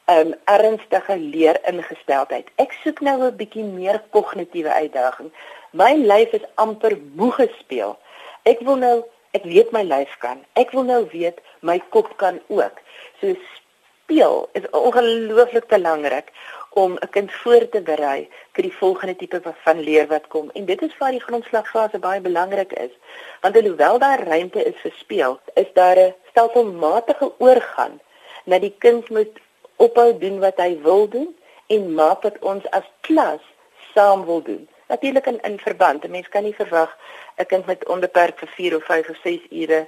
um 0.09 0.33
ernstige 0.45 1.17
leer 1.17 1.61
ingesteldheid. 1.69 2.47
Ek 2.55 2.73
soek 2.83 3.01
nou 3.01 3.21
'n 3.21 3.37
bietjie 3.37 3.63
meer 3.63 4.01
kognitiewe 4.09 4.73
uitdaging. 4.73 5.31
My 5.71 5.93
lyf 5.93 6.33
is 6.33 6.49
amper 6.55 6.97
moeg 7.15 7.35
gespeel. 7.35 7.97
Ek 8.43 8.59
wil 8.59 8.75
nou 8.75 9.05
ek 9.37 9.43
weet 9.43 9.71
my 9.71 9.83
lyf 9.83 10.15
kan. 10.23 10.43
Ek 10.53 10.71
wil 10.75 10.85
nou 10.87 11.03
weet 11.11 11.41
my 11.61 11.79
kop 11.93 12.15
kan 12.17 12.39
ook. 12.47 12.79
So 13.21 13.35
speel 14.09 14.49
is 14.57 14.69
ongelooflik 14.73 15.67
belangrik 15.67 16.31
om 16.69 16.97
'n 16.97 17.09
kind 17.09 17.31
voor 17.31 17.69
te 17.69 17.81
berei 17.81 18.29
vir 18.53 18.63
die 18.63 18.77
volgende 18.77 19.15
tipe 19.15 19.41
van 19.63 19.79
leer 19.79 20.07
wat 20.07 20.27
kom. 20.27 20.49
En 20.53 20.65
dit 20.65 20.81
is 20.81 20.97
waar 20.97 21.11
die 21.11 21.27
grondslagfase 21.27 21.99
baie 21.99 22.21
belangrik 22.21 22.73
is. 22.73 22.91
Want 23.41 23.57
alhoewel 23.57 23.99
daar 23.99 24.23
ruimte 24.23 24.63
is 24.63 24.75
vir 24.81 24.93
speel, 24.97 25.39
is 25.53 25.73
daar 25.73 25.97
'n 25.97 26.15
stelselmatige 26.29 27.31
oorgang 27.37 27.99
na 28.45 28.59
die 28.59 28.75
kind 28.77 29.09
moet 29.09 29.39
ophou 29.75 30.17
doen 30.17 30.39
wat 30.39 30.57
hy 30.57 30.81
wil 30.81 31.07
doen 31.09 31.35
en 31.67 31.93
maak 31.93 32.21
wat 32.21 32.39
ons 32.39 32.65
as 32.69 32.87
klas 33.01 33.41
saam 33.93 34.25
wil 34.25 34.41
doen 34.41 34.67
natuurlik 34.89 35.25
in 35.25 35.39
in 35.41 35.59
verband. 35.59 36.03
'n 36.03 36.11
Mens 36.11 36.29
kan 36.29 36.43
nie 36.43 36.55
verwag 36.55 36.97
'n 37.37 37.45
kind 37.45 37.65
met 37.65 37.87
onbeperk 37.87 38.39
vir 38.39 38.51
4 38.57 38.75
of 38.75 38.83
5 38.83 39.09
of 39.09 39.17
6 39.23 39.41
ure 39.49 39.87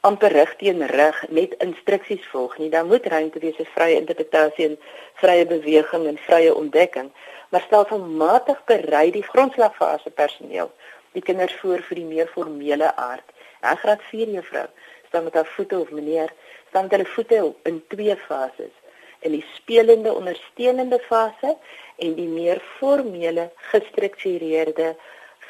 amper 0.00 0.32
rig 0.32 0.56
teen 0.56 0.86
rig 0.86 1.18
net 1.28 1.54
instruksies 1.66 2.26
volg 2.32 2.58
nie. 2.58 2.70
Daar 2.70 2.86
moet 2.86 3.06
ruimte 3.06 3.38
wees 3.38 3.56
vir 3.56 3.70
vrye 3.74 3.96
interpretasie 4.00 4.66
en 4.68 4.78
vrye 5.14 5.46
beweging 5.46 6.06
en 6.06 6.18
vrye 6.18 6.54
ontdekking. 6.54 7.12
Maar 7.48 7.60
stelselmatig 7.60 8.64
berei 8.64 9.10
die 9.10 9.22
grondslagfase 9.22 10.10
personeel 10.10 10.72
die 11.12 11.22
kinders 11.22 11.54
voor 11.60 11.82
vir 11.82 11.96
die 11.96 12.04
meer 12.04 12.28
formele 12.28 12.96
aard. 12.96 13.24
Ja, 13.62 13.74
graad 13.74 14.02
4 14.10 14.28
juffrou 14.28 14.66
staan 15.08 15.24
met 15.24 15.34
haar 15.34 15.50
voete 15.56 15.78
of 15.78 15.90
meneer 15.90 16.32
staan 16.68 16.82
met 16.82 16.90
hulle 16.90 17.06
voete 17.06 17.54
in 17.62 17.84
twee 17.88 18.16
fases 18.16 18.74
in 19.20 19.32
die 19.32 19.44
spelende 19.54 20.12
ondersteunende 20.14 20.98
fase 21.08 21.56
en 21.96 22.14
die 22.14 22.28
meer 22.28 22.60
formele 22.78 23.50
gestruktureerde 23.70 24.94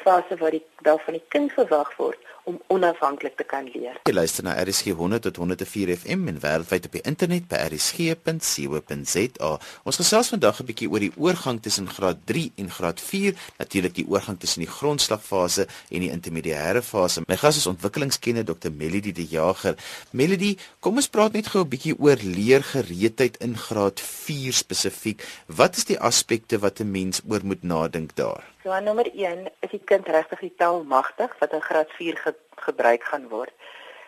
fase 0.03 0.37
waar 0.37 0.55
die 0.57 0.65
daar 0.81 1.01
van 1.05 1.13
die 1.13 1.25
kind 1.27 1.51
verwag 1.51 1.95
word 1.97 2.17
om 2.49 2.57
onafhanklik 2.67 3.35
te 3.37 3.45
kan 3.45 3.67
leer. 3.73 3.99
Jy 4.09 4.13
luister 4.13 4.45
na 4.45 4.55
RSG 4.57 4.95
100 4.97 5.21
tot 5.27 5.37
104 5.41 5.91
FM 5.97 6.27
en 6.31 6.39
wêreldwyd 6.41 6.87
op 6.89 6.95
die 6.97 7.03
internet 7.11 7.45
by 7.51 7.59
rsg.co.za. 7.69 9.51
Ons 9.83 9.99
gesels 10.01 10.31
vandag 10.33 10.61
'n 10.61 10.67
bietjie 10.69 10.89
oor 10.89 11.03
die 11.05 11.13
oorgang 11.17 11.61
tussen 11.61 11.87
graad 11.89 12.25
3 12.25 12.51
en 12.57 12.69
graad 12.77 13.01
4, 13.01 13.33
natuurlik 13.61 13.95
die 13.95 14.07
oorgang 14.07 14.39
tussen 14.39 14.65
die 14.65 14.71
grondslagfase 14.77 15.67
en 15.89 15.99
die 16.05 16.11
intermediêre 16.11 16.81
fase. 16.81 17.21
My 17.27 17.37
gas 17.37 17.57
is 17.57 17.67
ontwikkelingskenner 17.67 18.45
Dr. 18.45 18.71
Melody 18.71 19.11
De 19.11 19.25
Jager. 19.25 19.75
Melody, 20.11 20.57
kom 20.79 20.95
ons 20.95 21.09
praat 21.09 21.33
net 21.33 21.47
gou 21.47 21.63
'n 21.63 21.69
bietjie 21.69 21.95
oor 21.99 22.17
leergereedheid 22.17 23.37
in 23.37 23.57
graad 23.57 23.99
4 23.99 24.53
spesifiek. 24.53 25.21
Wat 25.45 25.77
is 25.77 25.85
die 25.85 25.99
aspekte 25.99 26.59
wat 26.59 26.79
'n 26.79 26.91
mens 26.91 27.21
oor 27.29 27.41
moet 27.43 27.63
nadink 27.63 28.15
daar? 28.15 28.43
So 28.63 28.79
nommer 28.79 29.07
1 29.15 29.47
is 29.65 29.71
die 29.71 29.81
kind 29.89 30.07
regtig 30.11 30.41
die 30.43 30.51
taal 30.61 30.68
magtig 30.77 31.35
wat 31.39 31.53
in 31.53 31.61
graad 31.61 31.91
4 31.91 32.17
ge 32.17 32.35
gebruik 32.55 33.03
gaan 33.03 33.27
word. 33.27 33.53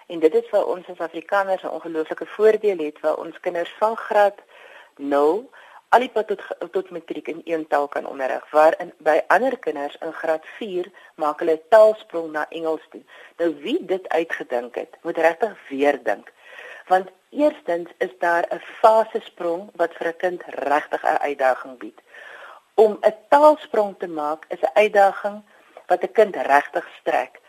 En 0.08 0.20
dit 0.20 0.34
is 0.34 0.48
vir 0.52 0.66
ons 0.66 0.88
as 0.92 1.04
Afrikaners 1.08 1.64
'n 1.64 1.76
ongelooflike 1.78 2.26
voordeel 2.26 2.78
het 2.78 3.00
waar 3.00 3.18
ons 3.18 3.40
kinders 3.40 3.74
van 3.80 3.96
graad 3.98 4.40
0 4.98 5.50
al 5.92 6.00
die 6.00 6.12
pad 6.16 6.28
tot 6.28 6.44
tot 6.72 6.92
matriek 6.96 7.28
in 7.28 7.42
een 7.44 7.64
taal 7.68 7.88
kan 7.88 8.06
onderrig 8.08 8.44
waar 8.52 8.76
in 8.84 8.94
by 9.08 9.18
ander 9.36 9.58
kinders 9.60 9.98
in 10.08 10.14
graad 10.14 10.46
4 10.58 10.92
maak 11.16 11.40
hulle 11.44 11.58
taalsprong 11.74 12.30
na 12.32 12.46
Engels 12.50 12.86
toe. 12.94 13.02
Nou 13.38 13.50
wie 13.64 13.80
dit 13.86 14.10
uitgedink 14.10 14.76
het, 14.76 14.96
moet 15.02 15.18
regtig 15.18 15.58
weer 15.70 16.00
dink. 16.04 16.32
Want 16.88 17.12
eerstens 17.30 17.90
is 17.98 18.14
daar 18.20 18.48
'n 18.50 18.64
fasesprong 18.80 19.70
wat 19.76 19.94
vir 19.98 20.08
'n 20.08 20.18
kind 20.18 20.44
regtig 20.46 21.04
'n 21.04 21.24
uitdaging 21.28 21.78
bied. 21.78 22.00
Om 22.74 22.98
'n 23.02 23.16
taalsprong 23.30 23.96
te 24.00 24.08
maak 24.08 24.46
is 24.48 24.62
'n 24.62 24.74
uitdaging 24.74 25.44
wat 25.92 26.04
'n 26.04 26.16
kind 26.18 26.36
regtig 26.36 26.88
strek. 27.00 27.40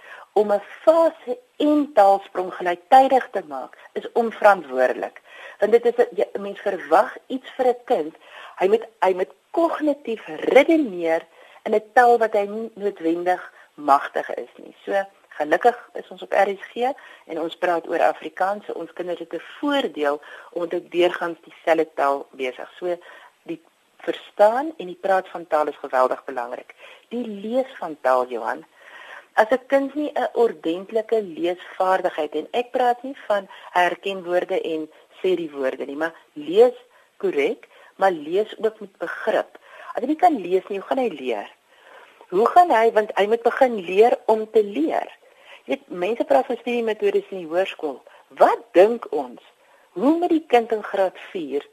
Om 0.41 0.53
'n 0.53 0.67
fase 0.83 1.39
en 1.57 1.91
taalsprong 1.95 2.53
gelyktydig 2.59 3.29
te 3.31 3.43
maak 3.49 3.79
is 3.93 4.13
onverantwoordelik. 4.13 5.21
Want 5.59 5.73
dit 5.73 5.85
is 5.91 5.97
'n 6.35 6.43
mens 6.43 6.61
verwag 6.61 7.17
iets 7.27 7.51
vir 7.57 7.67
'n 7.67 7.85
kind 7.85 8.15
Hy 8.63 8.69
moet 8.71 8.85
hy 9.03 9.13
moet 9.19 9.33
kognitief 9.57 10.27
redeneer 10.55 11.25
in 11.67 11.75
'n 11.75 11.85
taal 11.95 12.19
wat 12.19 12.37
hy 12.39 12.47
nie 12.47 12.71
noodwendig 12.75 13.43
magtig 13.75 14.29
is 14.35 14.53
nie. 14.57 14.75
So 14.85 15.05
gelukkig 15.39 15.79
is 15.95 16.09
ons 16.09 16.23
op 16.23 16.33
RSG 16.33 16.93
en 17.27 17.41
ons 17.41 17.57
praat 17.57 17.89
oor 17.89 18.03
Afrikaans. 18.03 18.73
Ons 18.73 18.93
kinders 18.93 19.19
het 19.19 19.33
'n 19.33 19.43
voordeel 19.59 20.21
omdat 20.53 20.71
dit 20.71 20.91
deurgangs 20.91 21.41
dieselfde 21.41 21.89
taal 21.95 22.27
besig. 22.31 22.71
So 22.79 22.97
die 23.43 23.63
verstaan 24.05 24.73
en 24.77 24.87
die 24.87 24.99
praat 25.01 25.29
van 25.29 25.47
taal 25.47 25.73
is 25.73 25.81
geweldig 25.81 26.25
belangrik. 26.25 26.75
Die 27.09 27.27
lees 27.27 27.71
van 27.79 27.97
taal, 28.01 28.27
Johan. 28.29 28.65
As 29.35 29.51
'n 29.51 29.67
kind 29.67 29.95
nie 29.95 30.13
'n 30.15 30.29
ordentlike 30.33 31.23
leesvaardigheid 31.23 32.33
en 32.35 32.49
ek 32.53 32.71
praat 32.71 33.03
nie 33.03 33.17
van 33.27 33.49
herken 33.71 34.25
woorde 34.25 34.61
en 34.61 34.91
sê 35.21 35.37
die 35.37 35.51
woorde 35.51 35.85
nie, 35.87 35.97
maar 35.97 36.15
lees 36.33 36.77
korrek 37.17 37.71
maar 37.97 38.11
lees 38.11 38.55
ook 38.59 38.81
met 38.81 38.97
begrip. 38.99 39.59
As 39.95 40.03
hy 40.03 40.09
nie 40.11 40.17
kan 40.17 40.39
lees 40.41 40.67
nie, 40.69 40.79
hoe 40.81 40.89
gaan 40.89 41.03
hy 41.03 41.09
leer? 41.09 41.51
Hoe 42.33 42.47
gaan 42.55 42.73
hy 42.73 42.87
want 42.97 43.13
hy 43.19 43.27
moet 43.31 43.45
begin 43.45 43.77
leer 43.87 44.17
om 44.33 44.47
te 44.51 44.65
leer. 44.65 45.11
Jy 45.65 45.77
weet, 45.77 45.91
mense 46.05 46.25
praat 46.27 46.49
van 46.49 46.59
studiemetodes 46.59 47.29
in 47.31 47.45
die 47.45 47.51
hoërskool. 47.51 48.01
Wat 48.41 48.65
dink 48.75 49.07
ons? 49.15 49.43
Hoe 49.95 50.17
moet 50.19 50.33
die 50.33 50.45
kind 50.49 50.73
in 50.73 50.83
graad 50.83 51.19
4 51.31 51.67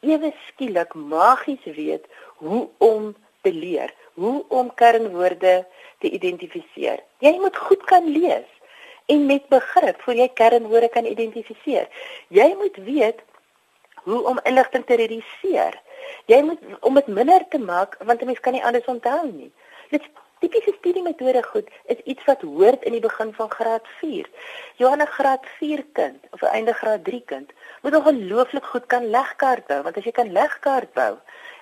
ewe 0.00 0.32
skielik 0.46 0.94
magies 0.94 1.64
weet 1.64 2.06
hoe 2.36 2.68
om 2.78 3.14
te 3.42 3.52
leer, 3.52 3.94
hoe 4.14 4.44
om 4.48 4.74
kernwoorde 4.74 5.66
te 5.98 6.10
identifiseer? 6.10 7.02
Jy 7.18 7.36
moet 7.40 7.56
goed 7.56 7.84
kan 7.84 8.08
lees 8.08 8.48
en 9.06 9.26
met 9.26 9.48
begrip 9.48 10.02
voor 10.02 10.14
jy 10.14 10.28
kernwoorde 10.28 10.88
kan 10.88 11.04
identifiseer. 11.04 11.88
Jy 12.28 12.54
moet 12.58 12.76
weet 12.76 13.22
hoe 14.04 14.22
om 14.28 14.40
inligting 14.44 14.86
te 14.86 14.94
reduseer. 14.94 15.80
Jy 16.26 16.42
moet 16.42 16.60
om 16.80 16.94
dit 16.94 17.06
minder 17.06 17.44
te 17.48 17.58
maak 17.58 17.96
want 17.98 18.22
'n 18.22 18.26
mens 18.26 18.40
kan 18.40 18.52
nie 18.52 18.64
alles 18.64 18.84
onthou 18.84 19.26
nie. 19.32 19.52
Dit 19.90 20.02
tipiese 20.40 20.72
studiemetode 20.78 21.42
goed 21.42 21.68
is 21.94 22.00
iets 22.04 22.24
wat 22.28 22.42
hoort 22.42 22.84
in 22.88 22.96
die 22.96 23.02
begin 23.04 23.32
van 23.36 23.50
graad 23.50 23.88
4. 24.00 24.28
Johanna 24.80 25.06
graad 25.16 25.46
4 25.58 25.84
kind 25.92 26.30
of 26.36 26.42
einde 26.42 26.72
graad 26.72 27.04
3 27.04 27.22
kind 27.32 27.52
moet 27.82 27.96
ongelooflik 27.96 28.64
goed 28.72 28.86
kan 28.86 29.10
legkaart 29.16 29.66
bou 29.66 29.82
want 29.82 29.96
as 29.96 30.08
jy 30.08 30.14
kan 30.16 30.32
legkaart 30.32 30.92
bou, 30.96 31.12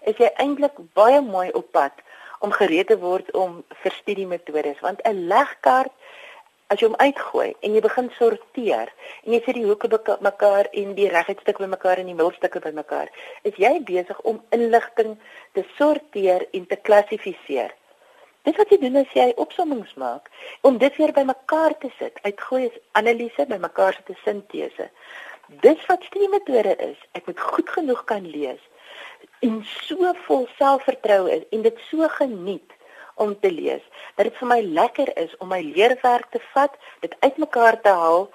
is 0.06 0.16
jy 0.22 0.30
eintlik 0.44 0.78
baie 0.94 1.20
mooi 1.20 1.50
op 1.52 1.72
pad 1.72 2.04
om 2.38 2.54
gereed 2.54 2.86
te 2.86 2.98
word 3.02 3.30
om 3.34 3.62
vir 3.82 3.98
studiemetodes 4.02 4.80
want 4.86 5.02
'n 5.04 5.26
legkaart 5.34 5.92
as 6.68 6.80
jy 6.80 6.88
hom 6.90 6.98
uitgooi 7.00 7.48
en 7.64 7.74
jy 7.74 7.80
begin 7.84 8.10
sorteer 8.18 8.90
en 9.24 9.32
jy 9.32 9.40
sit 9.44 9.56
die 9.56 9.64
hoeke 9.64 9.88
bymekaar 9.88 10.68
en 10.82 10.94
die 10.98 11.08
reguitstuk 11.12 11.60
bymekaar 11.62 12.02
en 12.02 12.10
die 12.10 12.16
middelstukke 12.16 12.60
bymekaar, 12.60 13.08
is 13.48 13.56
jy 13.56 13.72
besig 13.88 14.20
om 14.28 14.42
inligting 14.56 15.16
te 15.56 15.64
sorteer 15.78 16.44
en 16.52 16.66
te 16.68 16.76
klassifiseer. 16.76 17.72
Dit 18.42 18.56
wat 18.56 18.70
jy 18.70 18.78
doen 18.78 18.96
is 18.96 19.12
jy 19.12 19.32
opsommings 19.36 19.94
maak 19.94 20.30
om 20.60 20.78
dit 20.78 20.96
weer 20.96 21.12
bymekaar 21.12 21.78
te 21.78 21.90
sit. 21.98 22.18
Uitgooi 22.22 22.64
is 22.64 22.80
analise 22.92 23.46
bymekaar 23.46 23.94
sit 23.94 24.08
'n 24.08 24.18
sintese. 24.24 24.90
Dis 25.60 25.86
wat 25.86 26.02
studiemetode 26.02 26.76
is. 26.76 26.98
Ek 27.12 27.26
moet 27.26 27.40
goed 27.40 27.68
genoeg 27.68 28.04
kan 28.04 28.26
lees 28.30 28.60
en 29.40 29.64
so 29.64 30.12
vol 30.26 30.46
selfvertroue 30.58 31.30
is 31.30 31.44
en 31.50 31.62
dit 31.62 31.78
so 31.90 32.08
geniet 32.08 32.72
om 33.14 33.40
te 33.40 33.50
lees. 33.50 33.82
Dat 34.16 34.28
dit 34.28 34.38
vir 34.40 34.48
my 34.48 34.60
lekker 34.62 35.10
is 35.18 35.34
om 35.42 35.50
my 35.52 35.60
leerwerk 35.62 36.30
te 36.30 36.40
vat, 36.52 36.74
dit 37.00 37.14
uitmekaar 37.20 37.80
te 37.82 37.94
haal, 38.00 38.28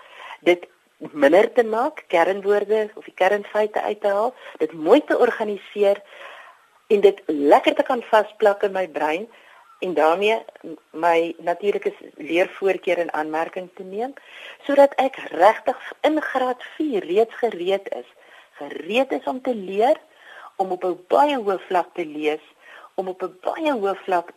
dit 0.47 0.67
minder 1.11 1.49
te 1.53 1.63
maak, 1.63 2.03
kernwoorde 2.07 2.89
of 2.95 3.03
die 3.07 3.15
kernfeite 3.15 3.81
uit 3.81 4.01
te 4.01 4.11
haal, 4.11 4.33
dit 4.59 4.73
mooi 4.73 5.01
te 5.03 5.17
organiseer 5.17 5.99
en 6.87 7.01
dit 7.01 7.23
lekker 7.27 7.75
te 7.75 7.83
kan 7.87 8.03
vasplak 8.11 8.63
in 8.63 8.75
my 8.75 8.87
brein 8.87 9.27
en 9.83 9.93
daarmee 9.93 10.37
my 10.91 11.35
natuurlike 11.37 11.93
leervoorkeur 12.15 12.97
in 12.97 13.13
aanmerking 13.13 13.69
te 13.75 13.83
neem 13.83 14.13
sodat 14.67 14.95
ek 15.05 15.19
regtig 15.35 15.91
in 16.09 16.21
graad 16.21 16.63
4 16.77 17.07
reeds 17.11 17.35
gereed 17.43 17.89
is 17.99 18.09
gereed 18.61 19.11
is 19.11 19.29
om 19.31 19.41
te 19.41 19.55
leer 19.55 19.99
om 20.55 20.71
op 20.71 20.83
'n 20.83 20.99
baie 21.07 21.37
hoë 21.37 21.59
vlak 21.67 21.89
te 21.93 22.05
lees 22.05 22.43
om 22.95 23.07
op 23.07 23.23
'n 23.23 23.37
baie 23.41 23.73
hoë 23.73 23.95
vlak 24.05 24.31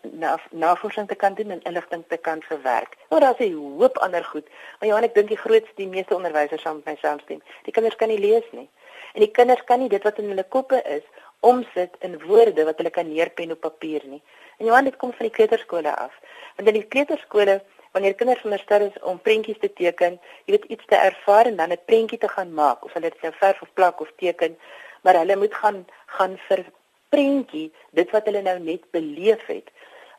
navorsing 0.51 1.09
te 1.09 1.15
kan 1.15 1.35
doen 1.35 1.51
en 1.51 1.63
inligting 1.63 2.05
te 2.09 2.17
kan 2.17 2.43
verwerk. 2.43 2.97
Nou 3.09 3.21
daar's 3.21 3.39
'n 3.39 3.53
hoop 3.79 3.99
ander 3.99 4.25
goed, 4.25 4.47
maar 4.79 4.89
Johan, 4.89 5.03
ek 5.03 5.15
dink 5.15 5.29
die 5.29 5.45
grootste 5.45 5.75
die 5.75 5.89
meeste 5.89 6.15
onderwysers 6.15 6.63
saam 6.63 6.77
met 6.77 6.85
my 6.85 6.97
saamstem. 7.01 7.43
Die 7.63 7.73
kinders 7.73 7.97
kan 7.97 8.09
nie 8.09 8.19
lees 8.19 8.45
nie. 8.51 8.69
En 9.13 9.21
die 9.21 9.31
kinders 9.31 9.65
kan 9.65 9.79
nie 9.79 9.89
dit 9.89 10.03
wat 10.03 10.19
in 10.19 10.29
hulle 10.29 10.45
koppe 10.45 10.83
is 10.83 11.03
omsit 11.41 11.95
in 11.99 12.23
woorde 12.23 12.65
wat 12.65 12.77
hulle 12.77 12.91
kan 12.91 13.13
neerpen 13.13 13.51
op 13.51 13.61
papier 13.61 14.03
nie. 14.05 14.23
En 14.57 14.67
Johan, 14.67 14.85
dit 14.85 14.97
kom 14.97 15.13
van 15.13 15.27
die 15.27 15.35
kleuterskole 15.35 15.97
af. 15.97 16.13
Want 16.57 16.69
in 16.69 16.79
die 16.81 16.89
kleuterskole 16.89 17.63
wanneer 17.97 18.15
kinders 18.15 18.41
veronderstel 18.41 18.81
is 18.81 19.03
om 19.03 19.21
prentjies 19.21 19.59
te 19.61 19.73
teken, 19.73 20.19
jy 20.45 20.57
weet 20.57 20.65
iets 20.75 20.89
te 20.91 20.97
ervaar 20.97 21.49
en 21.49 21.57
dan 21.57 21.73
'n 21.73 21.85
prentjie 21.85 22.19
te 22.19 22.29
gaan 22.29 22.53
maak 22.55 22.85
of 22.85 22.93
hulle 22.93 23.11
dit 23.11 23.23
nou 23.23 23.33
verf 23.39 23.63
of 23.63 23.73
plak 23.73 24.01
of 24.01 24.13
teken, 24.17 24.59
maar 25.03 25.17
hulle 25.17 25.37
moet 25.37 25.55
gaan 25.55 25.87
gaan 26.07 26.39
vir 26.49 26.65
prentjie 27.09 27.73
dit 27.91 28.11
wat 28.11 28.25
hulle 28.25 28.43
nou 28.43 28.59
net 28.59 28.91
beleef 28.91 29.47
het. 29.47 29.69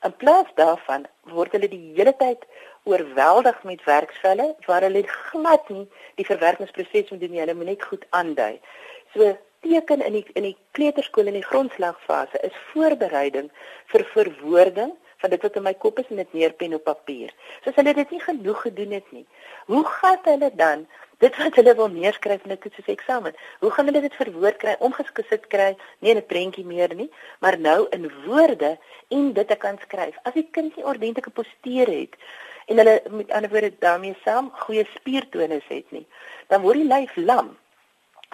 In 0.05 0.15
plaas 0.15 0.49
daarvan 0.55 1.05
word 1.21 1.51
hulle 1.51 1.69
die 1.69 1.93
hele 1.95 2.13
tyd 2.17 2.45
oorweldig 2.83 3.63
met 3.63 3.83
werksvelle 3.83 4.55
waar 4.65 4.81
hulle 4.81 5.03
glad 5.07 5.69
nie 5.69 5.87
die 6.15 6.25
verwerkingsproses 6.25 7.09
moet 7.09 7.19
doen 7.19 7.31
nie. 7.31 7.39
Hulle 7.39 7.53
moet 7.53 7.65
net 7.73 7.83
goed 7.83 8.05
aandui. 8.09 8.59
So 9.13 9.37
teken 9.65 10.05
in 10.05 10.13
die 10.13 10.25
in 10.33 10.43
die 10.43 10.57
kleuterskool 10.77 11.27
in 11.27 11.39
die 11.39 11.49
grondslagfase 11.49 12.39
is 12.47 12.63
voorbereiding 12.71 13.51
vir 13.93 14.05
verwoording 14.13 14.93
van 15.17 15.29
dit 15.33 15.41
wat 15.41 15.55
in 15.55 15.63
my 15.65 15.73
kop 15.73 15.99
is 15.99 16.09
en 16.13 16.21
dit 16.21 16.33
neerpen 16.33 16.73
op 16.77 16.83
papier. 16.83 17.33
Soos 17.63 17.75
hulle 17.79 17.93
dit 17.93 18.11
nie 18.13 18.21
genoeg 18.21 18.61
gedoen 18.61 18.91
het 18.91 19.11
nie. 19.11 19.25
Hoe 19.65 19.83
gaan 19.85 20.19
hulle 20.23 20.51
dan 20.55 20.85
dit 21.23 21.37
wat 21.41 21.55
hulle 21.57 21.73
wil 21.75 21.87
neerskryf 21.89 22.43
in 22.45 22.51
'n 22.51 22.57
toets 22.63 22.89
eksamen. 22.93 23.33
Hoe 23.59 23.71
gaan 23.71 23.85
hulle 23.85 24.01
dit 24.01 24.15
verwoord 24.15 24.57
kry, 24.57 24.75
omgesit 24.79 25.47
kry, 25.47 25.75
nie 25.99 26.11
in 26.11 26.17
'n 26.17 26.25
prentjie 26.25 26.65
meer 26.65 26.93
nie, 26.95 27.09
maar 27.39 27.59
nou 27.59 27.87
in 27.89 28.11
woorde 28.25 28.77
en 29.07 29.33
dit 29.33 29.47
te 29.47 29.55
kan 29.55 29.77
skryf. 29.81 30.15
As 30.23 30.33
die 30.33 30.47
kind 30.51 30.75
nie 30.75 30.85
ordentlike 30.85 31.29
postuur 31.29 31.87
het 31.87 32.15
en 32.65 32.77
hulle 32.77 33.01
met 33.09 33.31
ander 33.31 33.49
woorde 33.49 33.73
daarmee 33.79 34.15
saam 34.23 34.51
goeie 34.53 34.85
spiertonus 34.95 35.67
het 35.67 35.91
nie, 35.91 36.05
dan 36.47 36.61
word 36.61 36.75
die 36.75 36.87
lyf 36.93 37.15
lam 37.15 37.57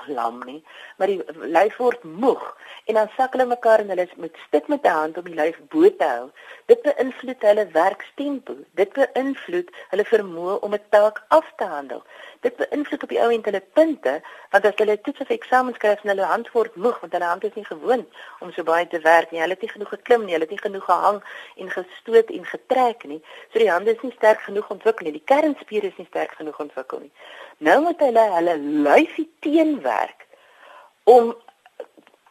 lam 0.08 0.42
nie, 0.46 0.64
maar 0.98 1.08
die 1.08 1.22
lyf 1.36 1.78
word 1.78 2.04
moeg 2.04 2.44
en 2.86 2.98
dan 3.00 3.10
sak 3.16 3.36
hulle 3.36 3.46
mekaar 3.46 3.80
en 3.80 3.92
hulle 3.94 4.08
moet 4.18 4.38
stik 4.48 4.68
met 4.68 4.86
'n 4.86 4.98
hand 5.00 5.18
om 5.18 5.24
die 5.24 5.36
lyf 5.36 5.60
bo 5.70 5.90
te 5.98 6.06
hou. 6.06 6.30
Dit 6.66 6.82
beïnvloed 6.82 7.42
hulle 7.42 7.68
werkstempo. 7.72 8.56
Dit 8.72 8.94
beïnvloed 8.94 9.70
hulle 9.90 10.06
vermoë 10.06 10.60
om 10.60 10.74
'n 10.74 10.86
taak 10.90 11.24
af 11.28 11.48
te 11.58 11.64
handel. 11.64 12.04
Dit 12.40 12.56
beïnvloed 12.56 13.04
op 13.04 13.10
die 13.10 13.22
ou 13.22 13.32
end 13.32 13.46
hulle 13.46 13.64
punte, 13.74 14.22
want 14.52 14.66
as 14.66 14.76
hulle 14.76 15.02
toets 15.02 15.20
of 15.20 15.30
eksamen 15.30 15.74
skryf 15.74 16.04
en 16.04 16.10
hulle 16.10 16.26
hand 16.26 16.52
word 16.52 16.76
moeg 16.76 17.00
want 17.00 17.14
hulle 17.14 17.26
hand 17.26 17.44
is 17.44 17.54
nie 17.54 17.66
gewoond 17.66 18.08
om 18.40 18.52
so 18.52 18.64
baie 18.64 18.88
te 18.88 19.00
werk 19.00 19.32
nie. 19.32 19.40
Hulle 19.40 19.54
het 19.54 19.62
nie 19.62 19.72
genoeg 19.76 19.90
geklim 19.90 20.26
nie, 20.26 20.34
hulle 20.34 20.48
het 20.48 20.56
nie 20.56 20.66
genoeg 20.66 20.86
gehang 20.86 21.24
en 21.56 21.70
gestoot 21.70 22.30
en 22.30 22.46
getrek 22.46 23.04
nie. 23.04 23.22
So 23.52 23.60
die 23.60 23.72
hande 23.72 23.96
is 23.96 24.02
nie 24.02 24.12
sterk 24.12 24.40
genoeg 24.40 24.70
ontwikkel 24.70 25.06
nie. 25.06 25.20
Die 25.20 25.28
kernspiere 25.34 25.88
is 25.88 25.98
nie 25.98 26.08
sterk 26.10 26.32
genoeg 26.32 26.60
ontwikkel 26.60 27.00
nie. 27.00 27.12
Nou 27.64 27.80
moet 27.82 28.00
hulle 28.04 28.24
hulle 28.36 28.58
lyfie 28.60 29.30
teenwerk 29.40 30.28
om 31.04 31.34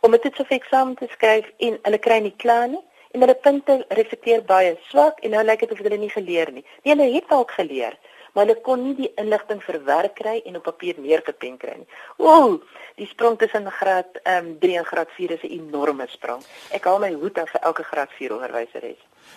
om 0.01 0.17
dit 0.19 0.35
so 0.37 0.45
eksamen 0.49 0.97
te 0.99 1.07
skryf 1.13 1.47
en 1.67 1.79
hulle 1.87 1.99
kry 2.07 2.19
nie 2.21 2.35
klaar 2.43 2.67
nie 2.69 2.81
en 3.15 3.23
hulle 3.25 3.37
punte 3.45 3.77
reflekteer 3.99 4.43
baie 4.49 4.73
swak 4.89 5.21
en 5.23 5.33
nou 5.37 5.45
lyk 5.45 5.63
dit 5.65 5.73
of 5.73 5.81
hulle 5.85 5.99
nie 6.01 6.11
geleer 6.11 6.51
nie. 6.53 6.65
Nee, 6.83 6.93
hulle 6.95 7.07
het 7.15 7.29
dalk 7.31 7.55
geleer, 7.57 7.97
maar 8.33 8.47
hulle 8.47 8.59
kon 8.67 8.83
nie 8.87 8.97
die 8.99 9.11
inligting 9.23 9.63
verwerk 9.65 10.17
kry 10.21 10.35
en 10.49 10.59
op 10.59 10.67
papier 10.69 10.99
neergepen 11.01 11.57
kry 11.63 11.79
nie. 11.79 11.89
Ooh, 12.19 12.59
die 13.01 13.09
sprong 13.13 13.39
tussen 13.41 13.71
graad 13.79 14.21
ehm 14.25 14.53
um, 14.53 14.59
3 14.67 14.81
en 14.83 14.91
graad 14.91 15.17
4 15.17 15.37
is 15.39 15.47
'n 15.49 15.55
enorme 15.61 16.09
sprong. 16.09 16.45
Ek 16.77 16.85
haal 16.85 16.99
my 16.99 17.13
hoed 17.13 17.39
af 17.39 17.51
vir 17.55 17.65
elke 17.71 17.85
graad 17.93 18.13
4 18.19 18.37
onderwyser. 18.37 18.91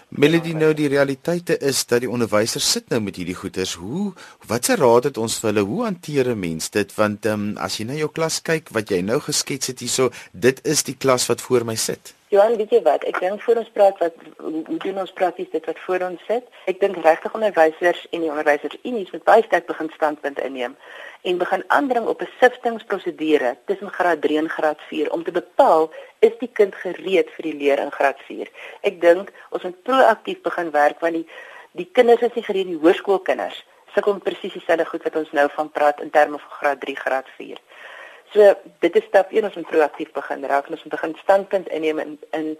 Melody 0.10 0.54
nou 0.54 0.74
die 0.74 0.88
realiteite 0.88 1.58
is 1.58 1.82
dat 1.90 2.04
die 2.04 2.10
onderwysers 2.10 2.68
sit 2.72 2.90
nou 2.90 3.02
met 3.02 3.16
hierdie 3.20 3.36
goeters. 3.36 3.74
Hoe 3.82 4.14
watse 4.48 4.76
raad 4.80 5.10
het 5.10 5.18
ons 5.18 5.40
vir 5.42 5.50
hulle? 5.52 5.66
Hoe 5.68 5.84
hanteer 5.84 6.30
'n 6.30 6.40
mens 6.40 6.70
dit? 6.70 6.96
Want 6.96 7.26
ehm 7.26 7.34
um, 7.34 7.58
as 7.58 7.78
jy 7.78 7.86
na 7.86 7.94
jou 7.94 8.12
klas 8.12 8.42
kyk 8.42 8.70
wat 8.70 8.90
jy 8.90 9.02
nou 9.02 9.20
geskets 9.20 9.68
het 9.68 9.80
hierso, 9.80 10.12
dit 10.32 10.60
is 10.64 10.84
die 10.84 10.96
klas 10.98 11.28
wat 11.28 11.42
voor 11.42 11.66
my 11.66 11.76
sit. 11.76 12.14
Johan, 12.28 12.58
weet 12.58 12.70
jy 12.70 12.82
wat? 12.82 13.04
Ek 13.04 13.20
dink 13.20 13.42
voor 13.42 13.56
ons 13.56 13.70
praat 13.74 13.98
wat 14.00 14.14
hoe 14.38 14.78
doen 14.78 14.98
ons 15.00 15.12
prakties 15.14 15.50
dit 15.52 15.66
wat 15.66 15.80
voor 15.86 16.02
ons 16.10 16.22
sit? 16.28 16.44
Ek 16.66 16.80
dink 16.80 16.98
regtig 17.04 17.34
onderwysers 17.34 18.08
en 18.12 18.22
die 18.22 18.30
onderwysersunies 18.30 19.12
moet 19.12 19.24
baie 19.24 19.44
sterk 19.44 19.66
begin 19.66 19.92
standpunt 19.96 20.40
inneem 20.40 20.76
en 21.26 21.38
begin 21.42 21.64
aandring 21.68 22.08
op 22.08 22.22
'n 22.22 22.30
siftingprosedure 22.40 23.58
tussen 23.66 23.90
graad 23.90 24.22
3 24.22 24.38
en 24.38 24.50
graad 24.50 24.82
4 24.88 25.12
om 25.12 25.24
te 25.24 25.32
bepaal 25.32 25.92
is 26.20 26.36
die 26.40 26.52
kind 26.54 26.76
gereed 26.76 27.30
vir 27.36 27.44
die 27.44 27.58
leer 27.62 27.80
in 27.80 27.92
graad 27.92 28.20
4. 28.28 28.48
Ek 28.82 29.02
dink 29.02 29.32
ons 29.50 29.64
moet 29.64 29.84
proaktief 29.84 30.42
begin 30.42 30.72
werk 30.72 31.00
want 31.00 31.14
die 31.14 31.28
die 31.72 31.90
kinders 31.92 32.22
is 32.22 32.34
nie 32.34 32.44
gereed 32.44 32.68
die 32.68 32.80
hoërskoolkinders 32.84 33.66
sukkel 33.96 34.20
presies 34.20 34.54
dieselfde 34.54 34.86
goed 34.86 35.04
wat 35.04 35.16
ons 35.16 35.32
nou 35.32 35.48
van 35.56 35.72
praat 35.72 36.02
in 36.04 36.10
terme 36.10 36.40
van 36.40 36.52
graad 36.60 36.80
3, 36.80 36.96
graad 36.96 37.28
4. 37.38 37.58
So 38.34 38.54
dit 38.80 38.96
is 38.96 39.08
stap 39.08 39.32
1 39.32 39.44
ons 39.44 39.56
moet 39.56 39.68
proaktief 39.68 40.12
begin 40.12 40.46
raak 40.46 40.68
en 40.68 40.76
ons 40.78 40.84
moet 40.84 40.96
begin 40.98 41.16
standpunt 41.22 41.68
inneem 41.68 42.00
in 42.00 42.20
in 42.32 42.58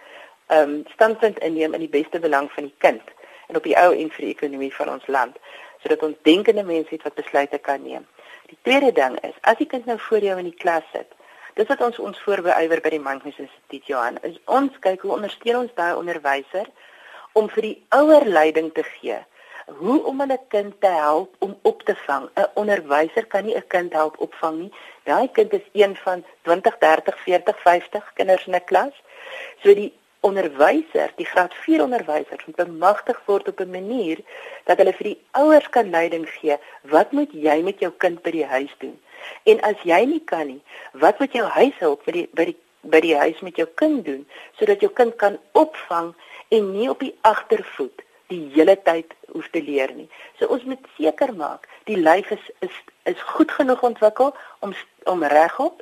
ehm 0.48 0.70
um, 0.70 0.84
standpunt 0.94 1.40
inneem 1.40 1.74
in 1.74 1.80
die 1.80 1.96
beste 2.00 2.20
belang 2.20 2.52
van 2.52 2.64
die 2.64 2.76
kind 2.78 3.02
en 3.48 3.56
op 3.56 3.64
die 3.64 3.78
ou 3.78 3.92
en 3.94 4.12
vir 4.12 4.26
die 4.26 4.34
ekonomie 4.34 4.74
van 4.74 4.90
ons 4.90 5.08
land 5.08 5.38
sodat 5.82 6.04
ons 6.04 6.22
denkende 6.22 6.64
mense 6.64 6.94
het 6.94 7.04
wat 7.04 7.18
besluite 7.18 7.58
kan 7.58 7.84
neem. 7.84 8.06
Die 8.50 8.58
tweede 8.62 8.92
ding 8.92 9.20
is, 9.26 9.38
as 9.42 9.58
die 9.58 9.68
kind 9.68 9.86
nou 9.86 10.00
voor 10.00 10.24
jou 10.24 10.38
in 10.38 10.50
die 10.50 10.60
klas 10.64 10.86
sit, 10.94 11.14
dis 11.58 11.70
wat 11.72 11.82
ons 11.82 12.00
ons 12.00 12.20
voorbeywer 12.26 12.82
by 12.84 12.92
die 12.94 13.02
Magnus 13.02 13.38
Instituut 13.42 13.88
Johan, 13.90 14.20
is 14.28 14.36
ons 14.46 14.76
kyk 14.84 15.06
hoe 15.06 15.16
ondersteun 15.16 15.64
ons 15.64 15.78
daai 15.80 15.96
onderwyser 15.98 16.70
om 17.40 17.50
vir 17.56 17.70
die 17.70 17.78
ouer 17.98 18.28
leiding 18.30 18.70
te 18.76 18.84
gee. 18.98 19.18
Hoe 19.80 19.98
om 20.06 20.22
'n 20.22 20.38
kind 20.54 20.74
te 20.82 20.94
help 20.94 21.36
om 21.40 21.58
op 21.62 21.82
te 21.82 21.96
vang. 22.06 22.30
'n 22.36 22.46
Onderwyser 22.54 23.26
kan 23.26 23.46
nie 23.46 23.56
'n 23.56 23.68
kind 23.68 23.94
help 23.94 24.20
opvang 24.20 24.58
nie. 24.60 24.74
Daai 25.04 25.28
kind 25.32 25.54
is 25.54 25.68
een 25.74 25.96
van 25.96 26.24
20, 26.44 26.78
30, 26.78 27.20
40, 27.24 27.62
50 27.62 28.14
kinders 28.14 28.46
in 28.48 28.56
'n 28.56 28.64
klas. 28.66 28.94
So 29.64 29.74
die 29.74 29.94
onderwyser, 30.26 31.12
die 31.20 31.28
graad 31.30 31.54
4 31.66 31.84
onderwyser 31.86 32.44
moet 32.46 32.60
bemagtig 32.60 33.22
word 33.30 33.48
op 33.52 33.60
'n 33.60 33.72
manier 33.72 34.20
dat 34.66 34.78
hulle 34.78 34.94
vir 34.94 35.08
die 35.12 35.20
ouers 35.32 35.70
kan 35.70 35.90
leiding 35.90 36.30
gee. 36.30 36.58
Wat 36.82 37.12
moet 37.12 37.32
jy 37.32 37.62
met 37.62 37.80
jou 37.80 37.92
kind 37.98 38.22
by 38.22 38.32
die 38.32 38.46
huis 38.46 38.76
doen? 38.78 39.00
En 39.44 39.62
as 39.62 39.82
jy 39.84 40.06
nie 40.06 40.24
kan 40.26 40.48
nie, 40.48 40.62
wat 40.92 41.20
moet 41.20 41.34
jou 41.34 41.46
huishulp 41.46 42.06
by 42.06 42.12
die 42.12 42.28
by 42.34 42.46
die 42.46 42.58
by 42.86 43.02
die 43.02 43.16
huis 43.18 43.40
met 43.42 43.58
jou 43.58 43.68
kind 43.82 44.06
doen 44.06 44.26
sodat 44.60 44.82
jou 44.84 44.92
kind 44.94 45.16
kan 45.22 45.38
opvang 45.52 46.14
en 46.54 46.72
nie 46.74 46.90
op 46.90 47.00
die 47.00 47.16
agtervoet 47.22 48.04
die 48.28 48.42
hele 48.54 48.76
tyd 48.84 49.14
hoef 49.34 49.50
te 49.54 49.62
leer 49.62 49.92
nie. 49.94 50.08
So 50.40 50.50
ons 50.54 50.64
moet 50.64 50.86
seker 50.98 51.34
maak 51.34 51.70
die 51.90 51.98
lyf 51.98 52.32
is 52.34 52.46
is 52.66 52.78
is 53.12 53.22
goed 53.38 53.52
genoeg 53.52 53.84
ontwikkel 53.84 54.34
om 54.66 54.74
om 55.06 55.24
regop 55.24 55.82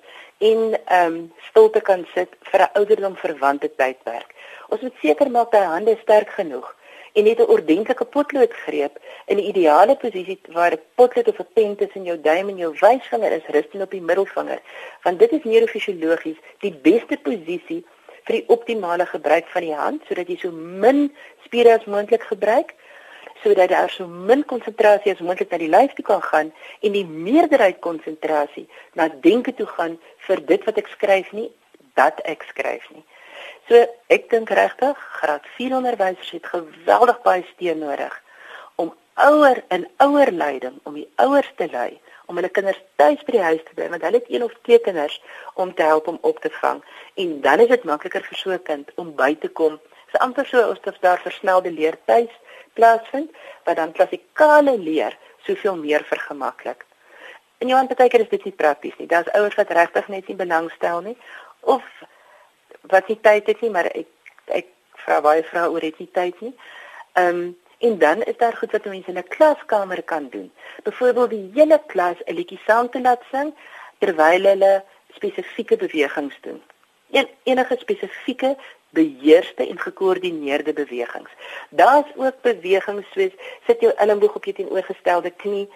en 0.50 0.62
ehm 0.73 1.13
um, 1.15 1.17
stil 1.50 1.69
te 1.69 1.81
kan 1.89 2.05
sit 2.13 2.31
vir 2.51 2.62
'n 2.62 2.73
ouderdom 2.79 3.15
verwante 3.25 3.69
tydperk. 3.81 4.29
Ons 4.69 4.81
moet 4.81 4.97
seker 5.01 5.31
maak 5.31 5.51
dat 5.51 5.63
hande 5.63 5.97
sterk 6.01 6.29
genoeg 6.39 6.67
en 7.13 7.23
net 7.23 7.39
'n 7.39 7.51
ordentlike 7.55 8.05
potloodgreep 8.15 8.95
in 9.25 9.38
die 9.38 9.47
ideale 9.51 9.95
posisie 9.95 10.39
waar 10.57 10.73
'n 10.73 10.81
potlood 10.95 11.27
of 11.27 11.39
'n 11.39 11.53
pen 11.53 11.75
tussen 11.75 12.03
jou 12.03 12.17
duim 12.21 12.50
en 12.50 12.57
jou 12.57 12.71
wysvinger 12.79 13.31
is 13.31 13.51
rustend 13.55 13.83
op 13.83 13.91
die 13.91 14.07
middelvinger, 14.09 14.62
want 15.03 15.19
dit 15.19 15.31
is 15.31 15.43
neurofisiologies 15.43 16.39
die 16.59 16.75
beste 16.89 17.17
posisie 17.17 17.85
vir 18.25 18.35
die 18.35 18.47
optimale 18.47 19.05
gebruik 19.05 19.47
van 19.47 19.62
die 19.62 19.75
hand 19.75 20.01
sodat 20.07 20.27
jy 20.27 20.38
so 20.38 20.51
min 20.85 21.15
spiere 21.45 21.73
as 21.73 21.85
moontlik 21.85 22.23
gebruik 22.23 22.73
sodat 23.43 23.69
daar 23.69 23.89
so 23.89 24.07
min 24.07 24.45
konsentrasie 24.45 25.12
as 25.12 25.19
moontlik 25.19 25.51
na 25.51 25.57
die 25.57 25.71
lyf 25.71 25.93
toe 25.93 26.05
kan 26.05 26.21
gaan 26.21 26.51
en 26.81 26.91
die 26.95 27.05
meerderheid 27.05 27.79
konsentrasie 27.79 28.67
na 28.93 29.09
denke 29.25 29.53
toe 29.53 29.67
gaan 29.75 29.97
vir 30.27 30.45
dit 30.51 30.63
wat 30.69 30.77
ek 30.77 30.91
skryf 30.95 31.31
nie 31.31 31.50
dat 32.00 32.21
ek 32.25 32.45
skryf 32.50 32.85
nie. 32.95 33.03
So 33.67 33.83
ek 34.12 34.29
dink 34.31 34.50
regtig 34.50 35.00
graad 35.19 35.45
4 35.57 35.75
onderwysers 35.79 36.31
het 36.35 36.47
geweldig 36.55 37.21
baie 37.27 37.45
steun 37.53 37.83
nodig 37.83 38.15
om 38.75 38.93
ouer 39.27 39.63
en 39.67 39.85
ouer 40.07 40.31
leiding 40.31 40.79
om 40.83 40.97
die 41.00 41.07
ouers 41.15 41.51
te 41.57 41.67
lei 41.71 42.00
om 42.25 42.39
hulle 42.39 42.50
kinders 42.50 42.79
tuis 42.95 43.21
by 43.27 43.35
die 43.35 43.45
huis 43.45 43.63
te 43.67 43.75
bly 43.77 43.89
want 43.93 44.06
hulle 44.08 44.21
het 44.21 44.32
een 44.32 44.43
of 44.43 44.56
twee 44.67 44.79
kinders 44.88 45.19
om 45.60 45.73
te 45.75 45.86
help 45.88 46.08
om 46.08 46.19
op 46.21 46.39
te 46.43 46.51
vang 46.62 46.82
en 47.23 47.36
dan 47.41 47.63
is 47.63 47.71
dit 47.71 47.88
makliker 47.88 48.25
vir 48.29 48.39
so 48.39 48.51
'n 48.51 48.63
kind 48.63 48.91
om 48.95 49.15
by 49.15 49.36
te 49.36 49.47
kom. 49.47 49.79
Dit 49.79 50.15
is 50.15 50.25
amper 50.27 50.45
so 50.45 50.60
asof 50.71 50.97
daar 50.99 51.19
versnelde 51.19 51.71
leer 51.71 51.97
tuis 52.06 52.34
plaasvind 52.73 53.31
wat 53.63 53.75
dan 53.75 53.91
klassikale 53.91 54.77
leer 54.77 55.17
soveel 55.45 55.75
meer 55.75 56.03
vergemaklik. 56.03 56.86
En 57.57 57.67
jou 57.67 57.79
aanbetyker 57.79 58.19
is 58.19 58.29
dit 58.29 58.43
nie 58.43 58.53
prakties 58.53 58.95
nie. 58.97 59.07
Daar's 59.07 59.31
ouers 59.31 59.55
wat 59.55 59.71
regtig 59.71 60.07
net 60.07 60.27
nie 60.27 60.36
belangstel 60.36 61.01
nie 61.01 61.17
of 61.59 61.83
wat 62.91 63.07
nie 63.07 63.19
tyd 63.21 63.47
het 63.47 63.62
nie, 63.62 63.71
maar 63.71 63.88
ek 63.91 64.07
ek 64.51 64.71
vra 65.05 65.21
baie 65.23 65.43
vrae 65.43 65.69
oor 65.71 65.86
dit 65.86 65.99
nie 65.99 66.09
tyd 66.12 66.41
nie. 66.41 66.55
Ehm 67.13 67.43
um, 67.43 67.51
en 67.83 67.97
dan 67.99 68.21
is 68.23 68.38
daar 68.38 68.55
goed 68.55 68.71
wat 68.71 68.86
mense 68.86 69.12
in 69.12 69.17
'n 69.17 69.27
klaskamer 69.27 70.03
kan 70.03 70.29
doen. 70.29 70.51
Byvoorbeeld 70.83 71.29
die 71.29 71.51
hele 71.53 71.81
klas 71.88 72.15
'n 72.25 72.33
liedjie 72.33 72.59
saam 72.65 72.89
te 72.89 73.01
laat 73.01 73.23
sing 73.31 73.53
terwyl 73.97 74.43
hulle 74.43 74.83
spesifieke 75.15 75.75
bewegings 75.77 76.38
doen. 76.41 76.62
En 77.13 77.28
enige 77.43 77.76
spesifieke 77.80 78.56
beheerste 78.89 79.67
en 79.67 79.80
gekoördineerde 79.80 80.73
bewegings. 80.73 81.30
Daar's 81.69 82.10
ook 82.15 82.41
bewegings 82.41 83.06
soos 83.13 83.34
sit 83.65 83.80
jou 83.80 83.93
elmboog 83.95 84.36
op 84.36 84.45
jou 84.45 84.56
teenoorgestelde 84.56 85.30
knie 85.30 85.69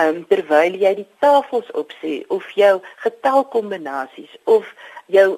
um, 0.00 0.24
terwyl 0.28 0.76
jy 0.80 0.94
die 1.02 1.06
tafels 1.18 1.68
opsê 1.76 2.22
of 2.32 2.48
jou 2.56 2.78
getalkombinasies 3.04 4.32
of 4.44 4.68
jou 5.06 5.28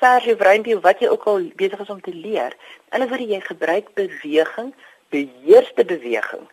vers 0.00 0.26
of 0.32 0.44
rympie 0.48 0.78
wat 0.84 1.00
jy 1.00 1.12
ook 1.12 1.24
al 1.32 1.48
besig 1.60 1.80
is 1.84 1.92
om 1.92 2.00
te 2.00 2.14
leer. 2.14 2.56
Hulle 2.92 3.08
wil 3.12 3.24
jy 3.24 3.40
gebruik 3.40 3.92
beweging, 4.00 4.74
beheerste 5.12 5.84
beweging. 5.84 6.44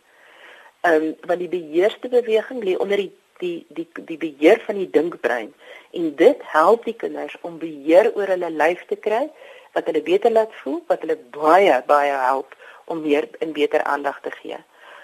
Ehm 0.84 1.10
um, 1.10 1.12
want 1.27 1.39
die 1.39 1.51
beheerste 1.51 2.12
beweging 2.12 2.63
lê 2.63 2.75
onder 2.75 2.99
die 3.06 3.12
die 3.43 3.65
die 3.77 3.88
die 4.10 4.19
beheer 4.25 4.62
van 4.65 4.79
die 4.82 4.89
dinkbrein 4.97 5.53
en 5.99 6.10
dit 6.19 6.43
help 6.56 6.86
die 6.89 6.97
kinders 7.06 7.38
om 7.41 7.60
beheer 7.62 8.12
oor 8.15 8.34
hulle 8.36 8.49
lyf 8.63 8.86
te 8.89 8.97
kry 9.08 9.27
wat 9.73 9.89
hulle 9.89 10.03
beter 10.06 10.32
laat 10.32 10.53
voel, 10.62 10.82
wat 10.88 11.01
hulle 11.06 11.17
baie 11.38 11.79
baie 11.88 12.17
help 12.25 12.56
om 12.86 13.01
meer 13.01 13.29
en 13.39 13.53
beter 13.53 13.84
aandag 13.84 14.19
te 14.21 14.32
gee. 14.41 14.58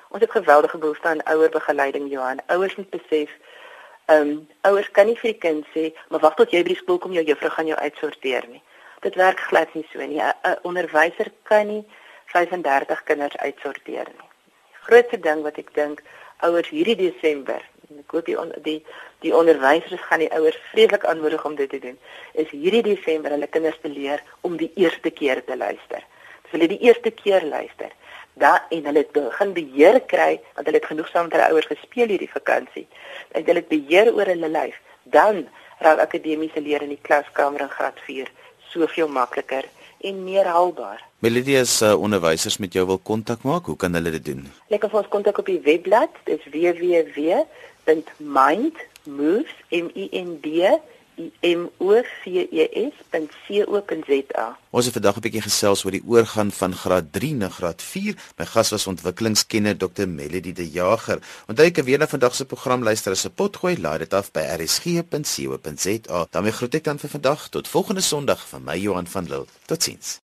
Ons 0.10 0.22
het 0.26 0.32
geweldige 0.32 0.78
behoefte 0.78 1.08
aan 1.08 1.26
ouer 1.34 1.50
begeleiding 1.54 2.10
Johan. 2.12 2.42
Ouers 2.48 2.76
moet 2.76 2.90
besef 2.90 3.38
Ehm 4.10 4.30
um, 4.30 4.48
ouers 4.62 4.88
kan 4.92 5.06
nie 5.06 5.18
vir 5.22 5.30
die 5.30 5.42
kind 5.42 5.66
sê, 5.74 5.84
"Maar 6.10 6.20
wag 6.20 6.36
tot 6.36 6.52
jy 6.52 6.64
by 6.64 6.70
die 6.74 6.82
skool 6.82 6.98
kom, 6.98 7.12
jou 7.14 7.24
juffrou 7.24 7.52
gaan 7.52 7.68
jou 7.68 7.78
uitsorteer 7.78 8.48
nie." 8.50 8.62
Dit 9.02 9.16
werk 9.16 9.40
glad 9.40 9.74
nie 9.74 9.86
so 9.92 10.00
nie. 10.00 10.22
'n 10.22 10.58
Onderwyser 10.64 11.32
kan 11.44 11.68
nie 11.68 11.84
35 12.26 13.04
kinders 13.04 13.38
uitsorteer 13.38 14.08
nie. 14.18 14.30
Grootste 14.82 15.20
ding 15.20 15.42
wat 15.42 15.58
ek 15.58 15.74
dink 15.74 16.02
ouers 16.40 16.70
hierdie 16.70 16.96
Desember, 16.96 17.62
ek 17.98 18.12
hoop 18.14 18.28
die 18.30 18.38
on, 18.38 18.52
die 18.66 18.80
die 19.24 19.32
onderwysers 19.36 20.02
gaan 20.06 20.22
die 20.22 20.30
ouers 20.38 20.58
vreeslik 20.72 21.06
aanmoedig 21.10 21.46
om 21.46 21.56
dit 21.58 21.70
te 21.70 21.80
doen, 21.82 21.98
is 22.34 22.52
hierdie 22.54 22.84
Desember 22.86 23.34
hulle 23.34 23.50
kinders 23.50 23.80
te 23.82 23.90
leer 23.90 24.22
om 24.46 24.58
die 24.60 24.70
eerste 24.78 25.10
keer 25.10 25.42
te 25.46 25.58
luister. 25.58 26.06
As 26.46 26.54
hulle 26.54 26.70
die 26.70 26.80
eerste 26.86 27.12
keer 27.12 27.46
luister, 27.46 27.90
da 28.40 28.52
en 28.70 28.86
hulle 28.86 29.04
het 29.04 29.12
begin 29.16 29.56
beheer 29.58 30.00
kry 30.12 30.38
want 30.56 30.68
hulle 30.68 30.80
het 30.80 30.92
genoeg 30.92 31.10
saam 31.10 31.28
met 31.28 31.36
hulle 31.38 31.50
ouers 31.50 31.72
gespeel 31.72 32.14
hierdie 32.14 32.32
vakansie 32.32 32.86
en 33.34 33.44
hulle 33.44 33.64
het 33.64 33.72
beheer 33.74 34.14
oor 34.14 34.30
hulle 34.32 34.52
lyf 34.54 34.78
dan 35.18 35.44
raak 35.84 36.06
akademiese 36.06 36.62
leer 36.62 36.86
in 36.86 36.94
die 36.94 37.04
klaskamer 37.10 37.66
in 37.66 37.74
graad 37.74 38.00
4 38.06 38.32
soveel 38.70 39.10
makliker 39.10 39.66
en 40.00 40.24
meer 40.24 40.48
haalbaar. 40.48 41.02
Melody 41.20 41.58
as 41.60 41.82
uh, 41.84 41.92
onderwysers 42.00 42.58
met 42.64 42.74
jou 42.74 42.86
wil 42.88 43.02
kontak 43.04 43.42
maak, 43.44 43.66
hoe 43.68 43.76
kan 43.76 43.94
hulle 43.98 44.14
dit 44.16 44.26
doen? 44.32 44.46
Lekker 44.72 44.92
vir 44.92 45.02
ons 45.02 45.12
kontak 45.12 45.42
op 45.42 45.50
die 45.50 45.60
webblad, 45.66 46.22
dis 46.30 46.46
www.mindmoves 47.90 49.54
m 49.72 49.88
i 49.96 50.10
n 50.14 50.40
d 50.42 50.48
moves.co.za. 51.44 52.18
Ons 54.70 54.86
het 54.86 54.94
vandag 54.94 55.16
'n 55.18 55.20
bietjie 55.26 55.42
gesels 55.42 55.84
oor 55.84 55.92
die 55.92 56.08
oorgang 56.08 56.54
van 56.54 56.74
graad 56.84 57.12
3 57.12 57.34
na 57.36 57.50
graad 57.50 57.82
4. 57.82 58.16
My 58.38 58.46
gas 58.46 58.70
was 58.70 58.88
ontwikkelingskenner 58.88 59.78
Dr. 59.78 60.08
Melody 60.08 60.54
De 60.54 60.70
Jager. 60.70 61.20
Onthou 61.48 61.68
ek 61.68 61.84
weer 61.84 62.00
na 62.00 62.08
vandag 62.08 62.36
se 62.36 62.46
program 62.46 62.84
luister 62.84 63.12
as 63.12 63.26
'n 63.26 63.34
potgooi, 63.36 63.78
laai 63.82 63.98
dit 63.98 64.14
af 64.14 64.32
by 64.32 64.40
rsg.co.za. 64.40 66.28
daarmee 66.30 66.52
groet 66.52 66.76
ek 66.76 66.84
dan 66.84 67.00
vir 67.00 67.10
vandag 67.10 67.50
tot 67.50 67.68
volgende 67.68 68.02
Sondag 68.02 68.48
van 68.48 68.64
my 68.64 68.78
Johan 68.78 69.08
van 69.08 69.26
Lille. 69.28 69.46
Totsiens. 69.66 70.18